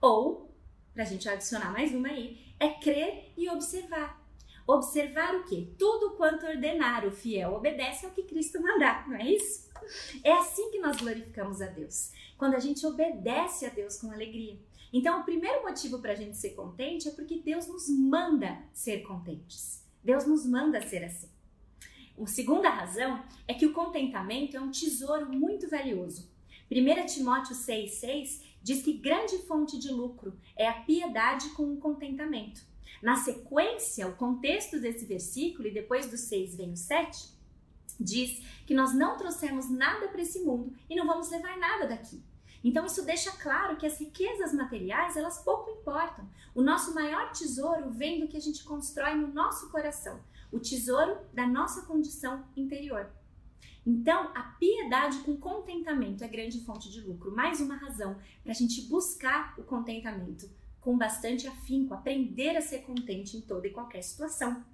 Ou, 0.00 0.52
pra 0.92 1.04
gente 1.04 1.28
adicionar 1.28 1.72
mais 1.72 1.94
uma 1.94 2.08
aí, 2.08 2.52
é 2.58 2.68
crer 2.68 3.32
e 3.36 3.48
observar. 3.48 4.20
Observar 4.66 5.36
o 5.36 5.44
quê? 5.44 5.68
Tudo 5.78 6.16
quanto 6.16 6.46
ordenar 6.46 7.06
o 7.06 7.12
fiel 7.12 7.54
obedece 7.54 8.06
ao 8.06 8.12
que 8.12 8.24
Cristo 8.24 8.60
mandar, 8.60 9.08
não 9.08 9.16
é 9.16 9.24
isso? 9.24 9.70
É 10.22 10.32
assim 10.32 10.70
que 10.70 10.78
nós 10.78 10.96
glorificamos 10.96 11.62
a 11.62 11.66
Deus, 11.66 12.12
quando 12.36 12.54
a 12.54 12.60
gente 12.60 12.84
obedece 12.86 13.66
a 13.66 13.68
Deus 13.68 13.98
com 13.98 14.10
alegria. 14.10 14.58
Então, 14.92 15.20
o 15.20 15.24
primeiro 15.24 15.62
motivo 15.62 16.00
para 16.00 16.12
a 16.12 16.16
gente 16.16 16.36
ser 16.36 16.50
contente 16.50 17.08
é 17.08 17.12
porque 17.12 17.38
Deus 17.38 17.68
nos 17.68 17.88
manda 17.88 18.62
ser 18.72 19.02
contentes. 19.02 19.84
Deus 20.02 20.26
nos 20.26 20.46
manda 20.46 20.80
ser 20.80 21.04
assim. 21.04 21.28
A 22.20 22.26
segunda 22.26 22.68
razão 22.68 23.22
é 23.46 23.54
que 23.54 23.66
o 23.66 23.72
contentamento 23.72 24.56
é 24.56 24.60
um 24.60 24.70
tesouro 24.70 25.30
muito 25.30 25.68
valioso. 25.68 26.30
1 26.70 27.06
Timóteo 27.06 27.54
6,6 27.54 28.42
diz 28.62 28.82
que 28.82 28.92
grande 28.92 29.38
fonte 29.38 29.78
de 29.78 29.90
lucro 29.90 30.38
é 30.56 30.68
a 30.68 30.82
piedade 30.82 31.48
com 31.50 31.72
o 31.72 31.78
contentamento. 31.78 32.62
Na 33.02 33.16
sequência, 33.16 34.06
o 34.06 34.16
contexto 34.16 34.78
desse 34.78 35.06
versículo, 35.06 35.68
e 35.68 35.72
depois 35.72 36.10
do 36.10 36.16
6 36.16 36.56
vem 36.56 36.72
o 36.72 36.76
7, 36.76 37.30
diz 37.98 38.42
que 38.66 38.74
nós 38.74 38.94
não 38.94 39.16
trouxemos 39.16 39.70
nada 39.70 40.08
para 40.08 40.20
esse 40.22 40.40
mundo 40.40 40.74
e 40.88 40.94
não 40.94 41.06
vamos 41.06 41.30
levar 41.30 41.58
nada 41.58 41.86
daqui. 41.86 42.22
Então 42.62 42.84
isso 42.84 43.04
deixa 43.04 43.30
claro 43.32 43.76
que 43.76 43.86
as 43.86 43.98
riquezas 43.98 44.52
materiais, 44.52 45.16
elas 45.16 45.38
pouco 45.42 45.70
importam. 45.70 46.28
O 46.54 46.62
nosso 46.62 46.94
maior 46.94 47.32
tesouro 47.32 47.90
vem 47.90 48.20
do 48.20 48.28
que 48.28 48.36
a 48.36 48.40
gente 48.40 48.64
constrói 48.64 49.14
no 49.14 49.28
nosso 49.28 49.70
coração, 49.70 50.20
o 50.52 50.58
tesouro 50.58 51.18
da 51.32 51.46
nossa 51.46 51.82
condição 51.82 52.44
interior. 52.56 53.08
Então, 53.86 54.30
a 54.34 54.42
piedade 54.42 55.18
com 55.20 55.36
contentamento 55.36 56.22
é 56.22 56.28
grande 56.28 56.60
fonte 56.64 56.90
de 56.90 57.00
lucro. 57.00 57.34
Mais 57.34 57.60
uma 57.60 57.76
razão 57.76 58.16
para 58.42 58.52
a 58.52 58.54
gente 58.54 58.82
buscar 58.82 59.54
o 59.58 59.62
contentamento 59.62 60.50
com 60.80 60.96
bastante 60.96 61.46
afinco, 61.46 61.94
aprender 61.94 62.56
a 62.56 62.60
ser 62.60 62.80
contente 62.80 63.36
em 63.36 63.40
toda 63.40 63.66
e 63.66 63.72
qualquer 63.72 64.02
situação. 64.02 64.64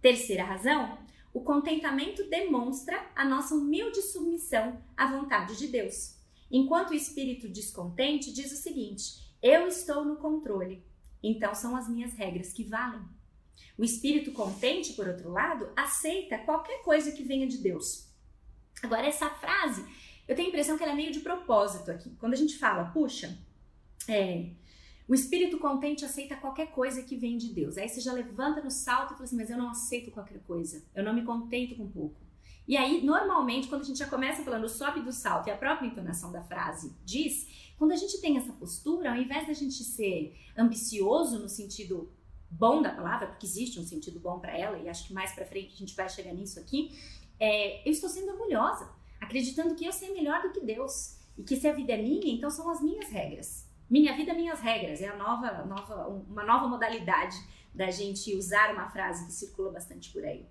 Terceira 0.00 0.44
razão, 0.44 0.98
o 1.32 1.40
contentamento 1.40 2.24
demonstra 2.28 3.04
a 3.14 3.24
nossa 3.24 3.54
humilde 3.54 4.00
submissão 4.02 4.80
à 4.96 5.06
vontade 5.06 5.56
de 5.56 5.66
Deus. 5.68 6.17
Enquanto 6.50 6.90
o 6.90 6.94
espírito 6.94 7.48
descontente 7.48 8.32
diz 8.32 8.52
o 8.52 8.56
seguinte: 8.56 9.28
eu 9.42 9.66
estou 9.68 10.04
no 10.04 10.16
controle, 10.16 10.82
então 11.22 11.54
são 11.54 11.76
as 11.76 11.88
minhas 11.88 12.14
regras 12.14 12.52
que 12.52 12.64
valem. 12.64 13.02
O 13.76 13.84
espírito 13.84 14.32
contente, 14.32 14.94
por 14.94 15.06
outro 15.06 15.30
lado, 15.30 15.70
aceita 15.76 16.38
qualquer 16.38 16.82
coisa 16.82 17.12
que 17.12 17.22
venha 17.22 17.46
de 17.46 17.58
Deus. 17.58 18.08
Agora, 18.82 19.06
essa 19.06 19.30
frase, 19.30 19.84
eu 20.26 20.34
tenho 20.34 20.48
a 20.48 20.50
impressão 20.50 20.76
que 20.76 20.82
ela 20.82 20.92
é 20.92 20.96
meio 20.96 21.12
de 21.12 21.20
propósito 21.20 21.90
aqui. 21.90 22.10
Quando 22.18 22.34
a 22.34 22.36
gente 22.36 22.58
fala, 22.58 22.90
puxa, 22.90 23.38
é, 24.08 24.50
o 25.08 25.14
espírito 25.14 25.58
contente 25.58 26.04
aceita 26.04 26.36
qualquer 26.36 26.70
coisa 26.70 27.02
que 27.02 27.16
vem 27.16 27.38
de 27.38 27.52
Deus. 27.52 27.78
Aí 27.78 27.88
você 27.88 28.00
já 28.00 28.12
levanta 28.12 28.62
no 28.62 28.70
salto 28.70 29.12
e 29.12 29.14
fala 29.14 29.24
assim: 29.24 29.36
Mas 29.36 29.50
eu 29.50 29.56
não 29.56 29.70
aceito 29.70 30.10
qualquer 30.10 30.38
coisa, 30.40 30.84
eu 30.94 31.02
não 31.02 31.14
me 31.14 31.22
contento 31.22 31.74
com 31.76 31.88
pouco. 31.88 32.27
E 32.68 32.76
aí, 32.76 33.02
normalmente, 33.02 33.66
quando 33.66 33.80
a 33.80 33.84
gente 33.84 33.98
já 33.98 34.06
começa 34.06 34.44
falando 34.44 34.68
sobe 34.68 35.00
do 35.00 35.10
salto 35.10 35.48
e 35.48 35.50
a 35.50 35.56
própria 35.56 35.86
entonação 35.86 36.30
da 36.30 36.42
frase 36.42 36.94
diz, 37.02 37.72
quando 37.78 37.92
a 37.92 37.96
gente 37.96 38.20
tem 38.20 38.36
essa 38.36 38.52
postura, 38.52 39.10
ao 39.10 39.16
invés 39.16 39.46
da 39.46 39.54
gente 39.54 39.82
ser 39.82 40.38
ambicioso 40.54 41.38
no 41.38 41.48
sentido 41.48 42.12
bom 42.50 42.82
da 42.82 42.90
palavra, 42.90 43.28
porque 43.28 43.46
existe 43.46 43.80
um 43.80 43.84
sentido 43.84 44.20
bom 44.20 44.38
para 44.38 44.54
ela, 44.54 44.78
e 44.78 44.86
acho 44.86 45.06
que 45.06 45.14
mais 45.14 45.32
para 45.32 45.46
frente 45.46 45.72
a 45.72 45.78
gente 45.78 45.96
vai 45.96 46.10
chegar 46.10 46.34
nisso 46.34 46.60
aqui, 46.60 46.90
é, 47.40 47.88
eu 47.88 47.92
estou 47.92 48.10
sendo 48.10 48.32
orgulhosa, 48.32 48.90
acreditando 49.18 49.74
que 49.74 49.86
eu 49.86 49.92
sei 49.92 50.12
melhor 50.12 50.42
do 50.42 50.52
que 50.52 50.60
Deus 50.60 51.16
e 51.38 51.42
que 51.42 51.56
se 51.56 51.66
a 51.66 51.72
vida 51.72 51.94
é 51.94 52.02
minha, 52.02 52.34
então 52.34 52.50
são 52.50 52.68
as 52.68 52.82
minhas 52.82 53.08
regras. 53.08 53.66
Minha 53.88 54.14
vida, 54.14 54.34
minhas 54.34 54.60
regras 54.60 55.00
é 55.00 55.08
a 55.08 55.16
nova, 55.16 55.64
nova, 55.64 56.08
uma 56.08 56.44
nova 56.44 56.68
modalidade 56.68 57.36
da 57.74 57.90
gente 57.90 58.36
usar 58.36 58.74
uma 58.74 58.90
frase 58.90 59.24
que 59.24 59.32
circula 59.32 59.72
bastante 59.72 60.12
por 60.12 60.22
aí. 60.22 60.46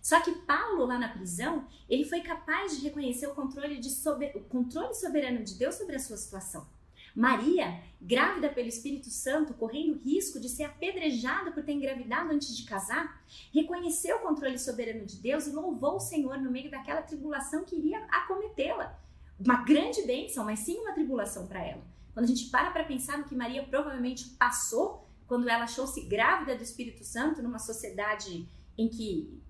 Só 0.00 0.20
que 0.20 0.32
Paulo, 0.32 0.86
lá 0.86 0.98
na 0.98 1.08
prisão, 1.08 1.66
ele 1.88 2.04
foi 2.04 2.20
capaz 2.20 2.76
de 2.76 2.84
reconhecer 2.84 3.26
o 3.26 3.34
controle, 3.34 3.78
de 3.78 3.88
o 4.34 4.40
controle 4.40 4.94
soberano 4.94 5.44
de 5.44 5.54
Deus 5.54 5.74
sobre 5.74 5.96
a 5.96 5.98
sua 5.98 6.16
situação. 6.16 6.66
Maria, 7.14 7.82
grávida 8.00 8.48
pelo 8.48 8.68
Espírito 8.68 9.10
Santo, 9.10 9.54
correndo 9.54 9.98
risco 9.98 10.38
de 10.38 10.48
ser 10.48 10.64
apedrejada 10.64 11.50
por 11.50 11.62
ter 11.64 11.72
engravidado 11.72 12.30
antes 12.30 12.56
de 12.56 12.64
casar, 12.64 13.22
reconheceu 13.52 14.18
o 14.18 14.20
controle 14.20 14.58
soberano 14.58 15.04
de 15.04 15.16
Deus 15.16 15.46
e 15.46 15.52
louvou 15.52 15.96
o 15.96 16.00
Senhor 16.00 16.38
no 16.38 16.50
meio 16.50 16.70
daquela 16.70 17.02
tribulação 17.02 17.64
que 17.64 17.76
iria 17.76 17.98
acometê-la. 18.06 18.98
Uma 19.38 19.64
grande 19.64 20.02
bênção, 20.02 20.44
mas 20.44 20.60
sim 20.60 20.78
uma 20.78 20.92
tribulação 20.92 21.46
para 21.46 21.64
ela. 21.64 21.82
Quando 22.14 22.24
a 22.24 22.28
gente 22.28 22.50
para 22.50 22.70
para 22.70 22.84
pensar 22.84 23.18
no 23.18 23.24
que 23.24 23.34
Maria 23.34 23.64
provavelmente 23.64 24.28
passou 24.30 25.06
quando 25.26 25.48
ela 25.48 25.64
achou-se 25.64 26.00
grávida 26.02 26.56
do 26.56 26.62
Espírito 26.62 27.04
Santo 27.04 27.42
numa 27.42 27.58
sociedade 27.58 28.48
em 28.76 28.88
que 28.88 29.40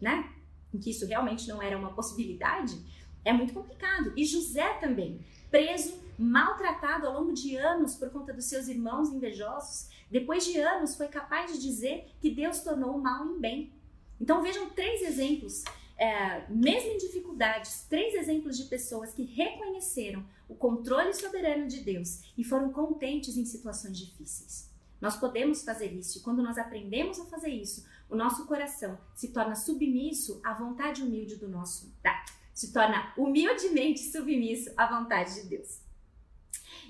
né? 0.00 0.32
Em 0.72 0.78
que 0.78 0.90
isso 0.90 1.06
realmente 1.06 1.48
não 1.48 1.62
era 1.62 1.76
uma 1.76 1.92
possibilidade, 1.92 2.78
é 3.24 3.32
muito 3.32 3.52
complicado. 3.52 4.12
E 4.16 4.24
José 4.24 4.74
também, 4.74 5.20
preso, 5.50 6.00
maltratado 6.18 7.06
ao 7.06 7.20
longo 7.20 7.32
de 7.32 7.56
anos 7.56 7.94
por 7.96 8.10
conta 8.10 8.32
dos 8.32 8.46
seus 8.46 8.68
irmãos 8.68 9.10
invejosos, 9.10 9.88
depois 10.10 10.44
de 10.44 10.58
anos 10.58 10.96
foi 10.96 11.08
capaz 11.08 11.52
de 11.52 11.60
dizer 11.60 12.08
que 12.20 12.30
Deus 12.30 12.60
tornou 12.60 12.96
o 12.96 13.02
mal 13.02 13.26
em 13.26 13.38
bem. 13.38 13.72
Então 14.20 14.42
vejam 14.42 14.70
três 14.70 15.02
exemplos, 15.02 15.64
é, 15.98 16.46
mesmo 16.48 16.90
em 16.90 16.98
dificuldades, 16.98 17.86
três 17.88 18.14
exemplos 18.14 18.56
de 18.56 18.64
pessoas 18.64 19.12
que 19.12 19.24
reconheceram 19.24 20.24
o 20.48 20.54
controle 20.54 21.12
soberano 21.12 21.66
de 21.66 21.80
Deus 21.80 22.20
e 22.38 22.44
foram 22.44 22.72
contentes 22.72 23.36
em 23.36 23.44
situações 23.44 23.98
difíceis. 23.98 24.70
Nós 25.00 25.16
podemos 25.16 25.62
fazer 25.62 25.92
isso 25.92 26.18
e 26.18 26.22
quando 26.22 26.42
nós 26.42 26.56
aprendemos 26.56 27.18
a 27.20 27.26
fazer 27.26 27.50
isso, 27.50 27.86
o 28.08 28.16
nosso 28.16 28.46
coração 28.46 28.98
se 29.14 29.32
torna 29.32 29.54
submisso 29.54 30.40
à 30.44 30.54
vontade 30.54 31.02
humilde 31.02 31.36
do 31.36 31.48
nosso, 31.48 31.92
tá? 32.02 32.24
se 32.56 32.72
torna 32.72 33.12
humildemente 33.18 34.00
submisso 34.00 34.72
à 34.78 34.86
vontade 34.86 35.34
de 35.34 35.48
Deus. 35.48 35.82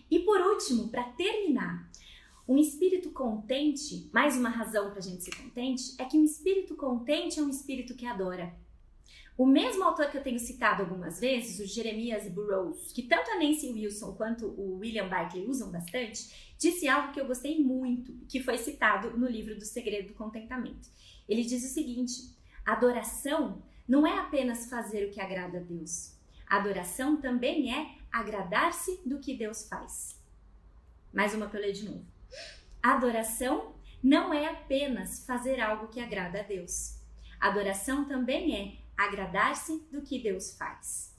E 0.08 0.20
por 0.20 0.40
último, 0.40 0.88
para 0.88 1.02
terminar, 1.02 1.90
um 2.46 2.56
espírito 2.56 3.10
contente, 3.10 4.08
mais 4.12 4.36
uma 4.36 4.48
razão 4.48 4.90
para 4.90 5.00
a 5.00 5.02
gente 5.02 5.24
ser 5.24 5.34
contente, 5.34 5.96
é 5.98 6.04
que 6.04 6.16
um 6.16 6.24
espírito 6.24 6.76
contente 6.76 7.40
é 7.40 7.42
um 7.42 7.50
espírito 7.50 7.96
que 7.96 8.06
adora. 8.06 8.54
O 9.36 9.44
mesmo 9.44 9.82
autor 9.82 10.08
que 10.08 10.16
eu 10.16 10.22
tenho 10.22 10.38
citado 10.38 10.82
algumas 10.82 11.18
vezes, 11.18 11.58
o 11.58 11.66
Jeremias 11.66 12.28
Burroughs, 12.28 12.92
que 12.92 13.02
tanto 13.02 13.32
a 13.32 13.34
Nancy 13.34 13.68
Wilson 13.72 14.12
quanto 14.12 14.46
o 14.46 14.78
William 14.78 15.08
Barclay 15.08 15.48
usam 15.48 15.72
bastante, 15.72 16.45
disse 16.58 16.88
algo 16.88 17.12
que 17.12 17.20
eu 17.20 17.26
gostei 17.26 17.62
muito, 17.62 18.12
que 18.28 18.42
foi 18.42 18.58
citado 18.58 19.16
no 19.16 19.26
livro 19.26 19.54
do 19.56 19.64
Segredo 19.64 20.08
do 20.08 20.14
Contentamento. 20.14 20.88
Ele 21.28 21.44
diz 21.44 21.64
o 21.64 21.72
seguinte: 21.72 22.12
adoração 22.64 23.62
não 23.88 24.06
é 24.06 24.18
apenas 24.18 24.68
fazer 24.68 25.06
o 25.06 25.10
que 25.10 25.20
agrada 25.20 25.58
a 25.58 25.62
Deus. 25.62 26.14
Adoração 26.46 27.20
também 27.20 27.74
é 27.74 27.96
agradar-se 28.10 29.00
do 29.04 29.18
que 29.18 29.36
Deus 29.36 29.68
faz. 29.68 30.20
Mais 31.12 31.34
uma 31.34 31.48
que 31.48 31.56
eu 31.56 31.60
leio 31.60 31.74
de 31.74 31.88
novo. 31.88 32.04
Adoração 32.82 33.74
não 34.02 34.32
é 34.32 34.46
apenas 34.46 35.24
fazer 35.26 35.60
algo 35.60 35.88
que 35.88 36.00
agrada 36.00 36.40
a 36.40 36.42
Deus. 36.42 37.00
Adoração 37.40 38.04
também 38.04 38.56
é 38.56 38.76
agradar-se 38.96 39.86
do 39.90 40.02
que 40.02 40.22
Deus 40.22 40.56
faz. 40.56 41.14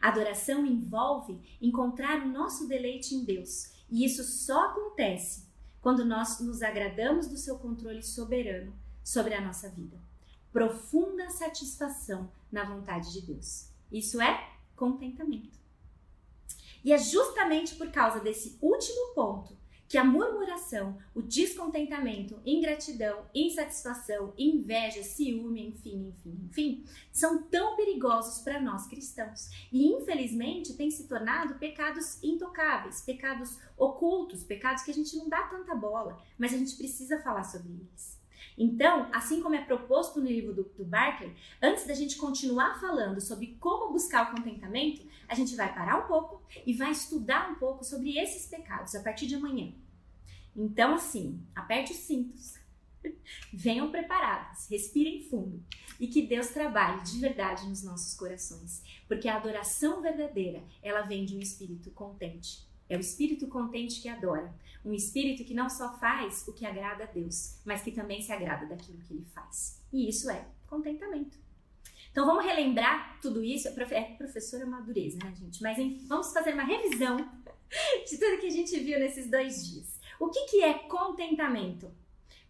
Adoração 0.00 0.66
envolve 0.66 1.38
encontrar 1.60 2.22
o 2.22 2.28
nosso 2.28 2.66
deleite 2.66 3.14
em 3.14 3.24
Deus, 3.24 3.72
e 3.92 4.06
isso 4.06 4.24
só 4.24 4.70
acontece 4.70 5.46
quando 5.82 6.02
nós 6.02 6.40
nos 6.40 6.62
agradamos 6.62 7.28
do 7.28 7.36
seu 7.36 7.58
controle 7.58 8.02
soberano 8.02 8.72
sobre 9.04 9.34
a 9.34 9.40
nossa 9.40 9.68
vida. 9.68 10.00
Profunda 10.50 11.28
satisfação 11.28 12.32
na 12.50 12.64
vontade 12.64 13.12
de 13.12 13.20
Deus. 13.20 13.68
Isso 13.92 14.18
é 14.18 14.50
contentamento. 14.74 15.58
E 16.82 16.90
é 16.90 16.96
justamente 16.96 17.74
por 17.74 17.90
causa 17.92 18.18
desse 18.18 18.56
último 18.62 19.12
ponto 19.14 19.54
que 19.92 19.98
a 19.98 20.04
murmuração, 20.04 20.96
o 21.14 21.20
descontentamento, 21.20 22.40
ingratidão, 22.46 23.26
insatisfação, 23.34 24.32
inveja, 24.38 25.02
ciúme, 25.02 25.68
enfim, 25.68 26.08
enfim, 26.08 26.48
enfim, 26.48 26.84
são 27.12 27.42
tão 27.42 27.76
perigosos 27.76 28.42
para 28.42 28.58
nós 28.58 28.86
cristãos 28.86 29.50
e 29.70 29.86
infelizmente 29.88 30.78
têm 30.78 30.90
se 30.90 31.06
tornado 31.06 31.56
pecados 31.56 32.24
intocáveis, 32.24 33.02
pecados 33.02 33.58
ocultos, 33.76 34.42
pecados 34.42 34.82
que 34.82 34.90
a 34.90 34.94
gente 34.94 35.14
não 35.14 35.28
dá 35.28 35.42
tanta 35.42 35.74
bola, 35.74 36.18
mas 36.38 36.54
a 36.54 36.56
gente 36.56 36.74
precisa 36.74 37.20
falar 37.20 37.44
sobre 37.44 37.68
eles. 37.68 38.18
Então, 38.56 39.10
assim 39.12 39.42
como 39.42 39.54
é 39.54 39.60
proposto 39.62 40.20
no 40.20 40.26
livro 40.26 40.54
do, 40.54 40.62
do 40.62 40.88
antes 41.60 41.86
da 41.86 41.92
gente 41.92 42.16
continuar 42.16 42.80
falando 42.80 43.20
sobre 43.20 43.58
como 43.60 43.92
buscar 43.92 44.30
o 44.32 44.36
contentamento, 44.36 45.06
a 45.28 45.34
gente 45.34 45.54
vai 45.54 45.70
parar 45.74 46.02
um 46.02 46.08
pouco 46.08 46.42
e 46.64 46.72
vai 46.72 46.92
estudar 46.92 47.50
um 47.50 47.56
pouco 47.56 47.84
sobre 47.84 48.18
esses 48.18 48.46
pecados 48.46 48.94
a 48.94 49.02
partir 49.02 49.26
de 49.26 49.34
amanhã. 49.34 49.72
Então, 50.54 50.94
assim, 50.94 51.40
aperte 51.54 51.92
os 51.92 51.98
cintos, 51.98 52.54
venham 53.52 53.90
preparados, 53.90 54.68
respirem 54.68 55.22
fundo 55.22 55.62
e 55.98 56.06
que 56.06 56.26
Deus 56.26 56.48
trabalhe 56.48 57.02
de 57.02 57.18
verdade 57.18 57.68
nos 57.68 57.82
nossos 57.82 58.14
corações, 58.14 58.82
porque 59.06 59.28
a 59.28 59.36
adoração 59.36 60.02
verdadeira 60.02 60.62
ela 60.82 61.02
vem 61.02 61.24
de 61.24 61.36
um 61.36 61.40
espírito 61.40 61.90
contente. 61.90 62.66
É 62.88 62.96
o 62.96 63.00
espírito 63.00 63.46
contente 63.46 64.00
que 64.00 64.08
adora, 64.08 64.52
um 64.84 64.92
espírito 64.92 65.44
que 65.44 65.54
não 65.54 65.70
só 65.70 65.96
faz 65.98 66.46
o 66.46 66.52
que 66.52 66.66
agrada 66.66 67.04
a 67.04 67.06
Deus, 67.06 67.60
mas 67.64 67.82
que 67.82 67.92
também 67.92 68.20
se 68.20 68.32
agrada 68.32 68.66
daquilo 68.66 68.98
que 68.98 69.14
ele 69.14 69.24
faz. 69.32 69.80
E 69.92 70.08
isso 70.08 70.30
é 70.30 70.46
contentamento. 70.66 71.38
Então 72.10 72.26
vamos 72.26 72.44
relembrar 72.44 73.18
tudo 73.20 73.42
isso. 73.42 73.68
É 73.68 74.02
professora 74.16 74.66
madureza, 74.66 75.18
né, 75.24 75.34
gente? 75.34 75.62
Mas 75.62 75.78
vamos 76.06 76.32
fazer 76.32 76.52
uma 76.52 76.64
revisão 76.64 77.16
de 78.10 78.18
tudo 78.18 78.40
que 78.40 78.46
a 78.46 78.50
gente 78.50 78.78
viu 78.80 78.98
nesses 78.98 79.30
dois 79.30 79.66
dias. 79.66 79.91
O 80.22 80.30
que, 80.30 80.44
que 80.44 80.62
é 80.62 80.74
contentamento? 80.74 81.90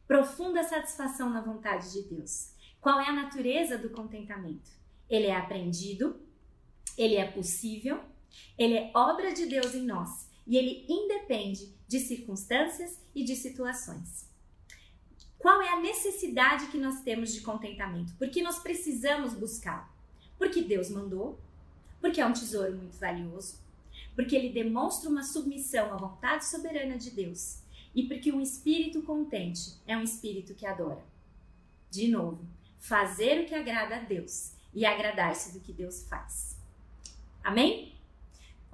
Profunda 0.06 0.62
satisfação 0.62 1.30
na 1.30 1.40
vontade 1.40 1.90
de 1.90 2.02
Deus. 2.02 2.52
Qual 2.78 3.00
é 3.00 3.08
a 3.08 3.14
natureza 3.14 3.78
do 3.78 3.88
contentamento? 3.88 4.70
Ele 5.08 5.28
é 5.28 5.34
aprendido, 5.34 6.20
ele 6.98 7.16
é 7.16 7.26
possível, 7.26 8.04
ele 8.58 8.74
é 8.74 8.92
obra 8.94 9.32
de 9.32 9.46
Deus 9.46 9.74
em 9.74 9.86
nós 9.86 10.28
e 10.46 10.58
ele 10.58 10.84
independe 10.86 11.74
de 11.88 11.98
circunstâncias 11.98 13.00
e 13.14 13.24
de 13.24 13.34
situações. 13.34 14.28
Qual 15.38 15.62
é 15.62 15.70
a 15.70 15.80
necessidade 15.80 16.66
que 16.66 16.76
nós 16.76 17.00
temos 17.00 17.32
de 17.32 17.40
contentamento? 17.40 18.12
Porque 18.18 18.42
nós 18.42 18.58
precisamos 18.58 19.32
buscar? 19.32 19.90
Porque 20.36 20.60
Deus 20.60 20.90
mandou, 20.90 21.40
porque 22.02 22.20
é 22.20 22.26
um 22.26 22.34
tesouro 22.34 22.76
muito 22.76 22.98
valioso, 22.98 23.58
porque 24.14 24.36
ele 24.36 24.50
demonstra 24.50 25.08
uma 25.08 25.22
submissão 25.22 25.90
à 25.94 25.96
vontade 25.96 26.44
soberana 26.44 26.98
de 26.98 27.10
Deus 27.10 27.61
e 27.94 28.04
porque 28.04 28.32
um 28.32 28.40
espírito 28.40 29.02
contente 29.02 29.74
é 29.86 29.96
um 29.96 30.02
espírito 30.02 30.54
que 30.54 30.66
adora. 30.66 31.04
De 31.90 32.08
novo, 32.08 32.44
fazer 32.78 33.42
o 33.42 33.46
que 33.46 33.54
agrada 33.54 33.96
a 33.96 34.00
Deus 34.00 34.52
e 34.74 34.84
agradar-se 34.86 35.52
do 35.52 35.60
que 35.60 35.72
Deus 35.72 36.06
faz. 36.08 36.58
Amém? 37.44 37.94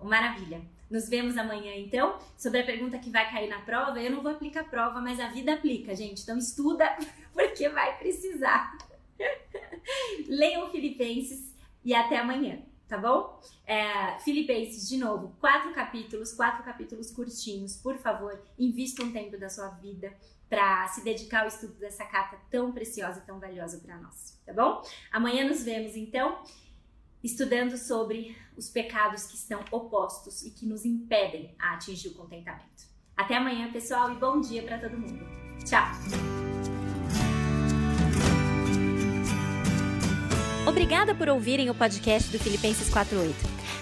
Maravilha! 0.03 0.63
Nos 0.91 1.09
vemos 1.09 1.37
amanhã 1.37 1.75
então. 1.75 2.19
Sobre 2.37 2.61
a 2.61 2.65
pergunta 2.65 2.99
que 2.99 3.11
vai 3.11 3.31
cair 3.31 3.49
na 3.49 3.61
prova, 3.61 4.01
eu 4.01 4.11
não 4.11 4.23
vou 4.23 4.33
aplicar 4.33 4.61
a 4.61 4.65
prova, 4.65 5.01
mas 5.01 5.21
a 5.21 5.29
vida 5.29 5.53
aplica, 5.53 5.95
gente. 5.95 6.23
Então 6.23 6.39
estuda, 6.39 6.97
porque 7.35 7.69
vai 7.69 7.99
precisar. 7.99 8.79
Leiam 10.29 10.71
Filipenses 10.71 11.55
e 11.85 11.95
até 11.95 12.19
amanhã 12.19 12.63
tá 12.89 12.97
bom? 12.97 13.41
É, 13.67 14.19
Filipenses, 14.21 14.89
de 14.89 14.97
novo, 14.97 15.37
quatro 15.39 15.73
capítulos, 15.73 16.33
quatro 16.33 16.65
capítulos 16.65 17.11
curtinhos. 17.11 17.77
Por 17.77 17.97
favor, 17.99 18.43
invista 18.59 19.03
um 19.03 19.13
tempo 19.13 19.39
da 19.39 19.49
sua 19.49 19.69
vida 19.69 20.13
para 20.49 20.89
se 20.89 21.05
dedicar 21.05 21.43
ao 21.43 21.49
estudo 21.49 21.75
dessa 21.75 22.05
carta 22.07 22.39
tão 22.51 22.73
preciosa 22.73 23.21
e 23.21 23.27
tão 23.27 23.39
valiosa 23.39 23.79
para 23.79 23.99
nós, 23.99 24.41
tá 24.47 24.53
bom? 24.53 24.83
Amanhã 25.13 25.47
nos 25.47 25.63
vemos 25.63 25.95
então 25.95 26.43
estudando 27.23 27.77
sobre 27.77 28.37
os 28.57 28.69
pecados 28.71 29.27
que 29.27 29.35
estão 29.35 29.63
opostos 29.71 30.43
e 30.43 30.51
que 30.51 30.65
nos 30.65 30.85
impedem 30.85 31.55
a 31.59 31.75
atingir 31.75 32.09
o 32.09 32.15
contentamento. 32.15 32.89
Até 33.17 33.37
amanhã, 33.37 33.71
pessoal, 33.73 34.13
e 34.13 34.17
bom 34.17 34.41
dia 34.41 34.63
para 34.63 34.79
todo 34.79 34.97
mundo. 34.97 35.27
Tchau! 35.65 36.38
Obrigada 40.69 41.15
por 41.15 41.31
ouvirem 41.31 41.71
o 41.71 41.75
podcast 41.75 42.31
do 42.31 42.39
Filipenses 42.39 42.91
48. 42.91 43.35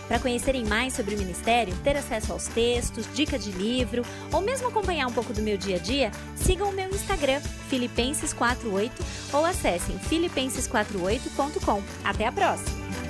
Para 0.07 0.21
conhecerem 0.21 0.65
mais 0.65 0.93
sobre 0.93 1.17
o 1.17 1.19
ministério, 1.19 1.75
ter 1.83 1.97
acesso 1.97 2.33
aos 2.33 2.47
textos, 2.47 3.09
dica 3.13 3.37
de 3.37 3.51
livro 3.51 4.03
ou 4.33 4.41
mesmo 4.41 4.69
acompanhar 4.69 5.09
um 5.09 5.13
pouco 5.13 5.33
do 5.33 5.43
meu 5.43 5.59
dia 5.59 5.77
a 5.77 5.79
dia, 5.81 6.13
sigam 6.37 6.71
o 6.71 6.73
meu 6.73 6.89
Instagram, 6.89 7.41
Filipenses48 7.69 8.93
ou 9.33 9.45
acessem 9.45 9.99
filipenses48.com. 9.99 11.83
Até 12.05 12.29
a 12.29 12.31
próxima! 12.31 13.06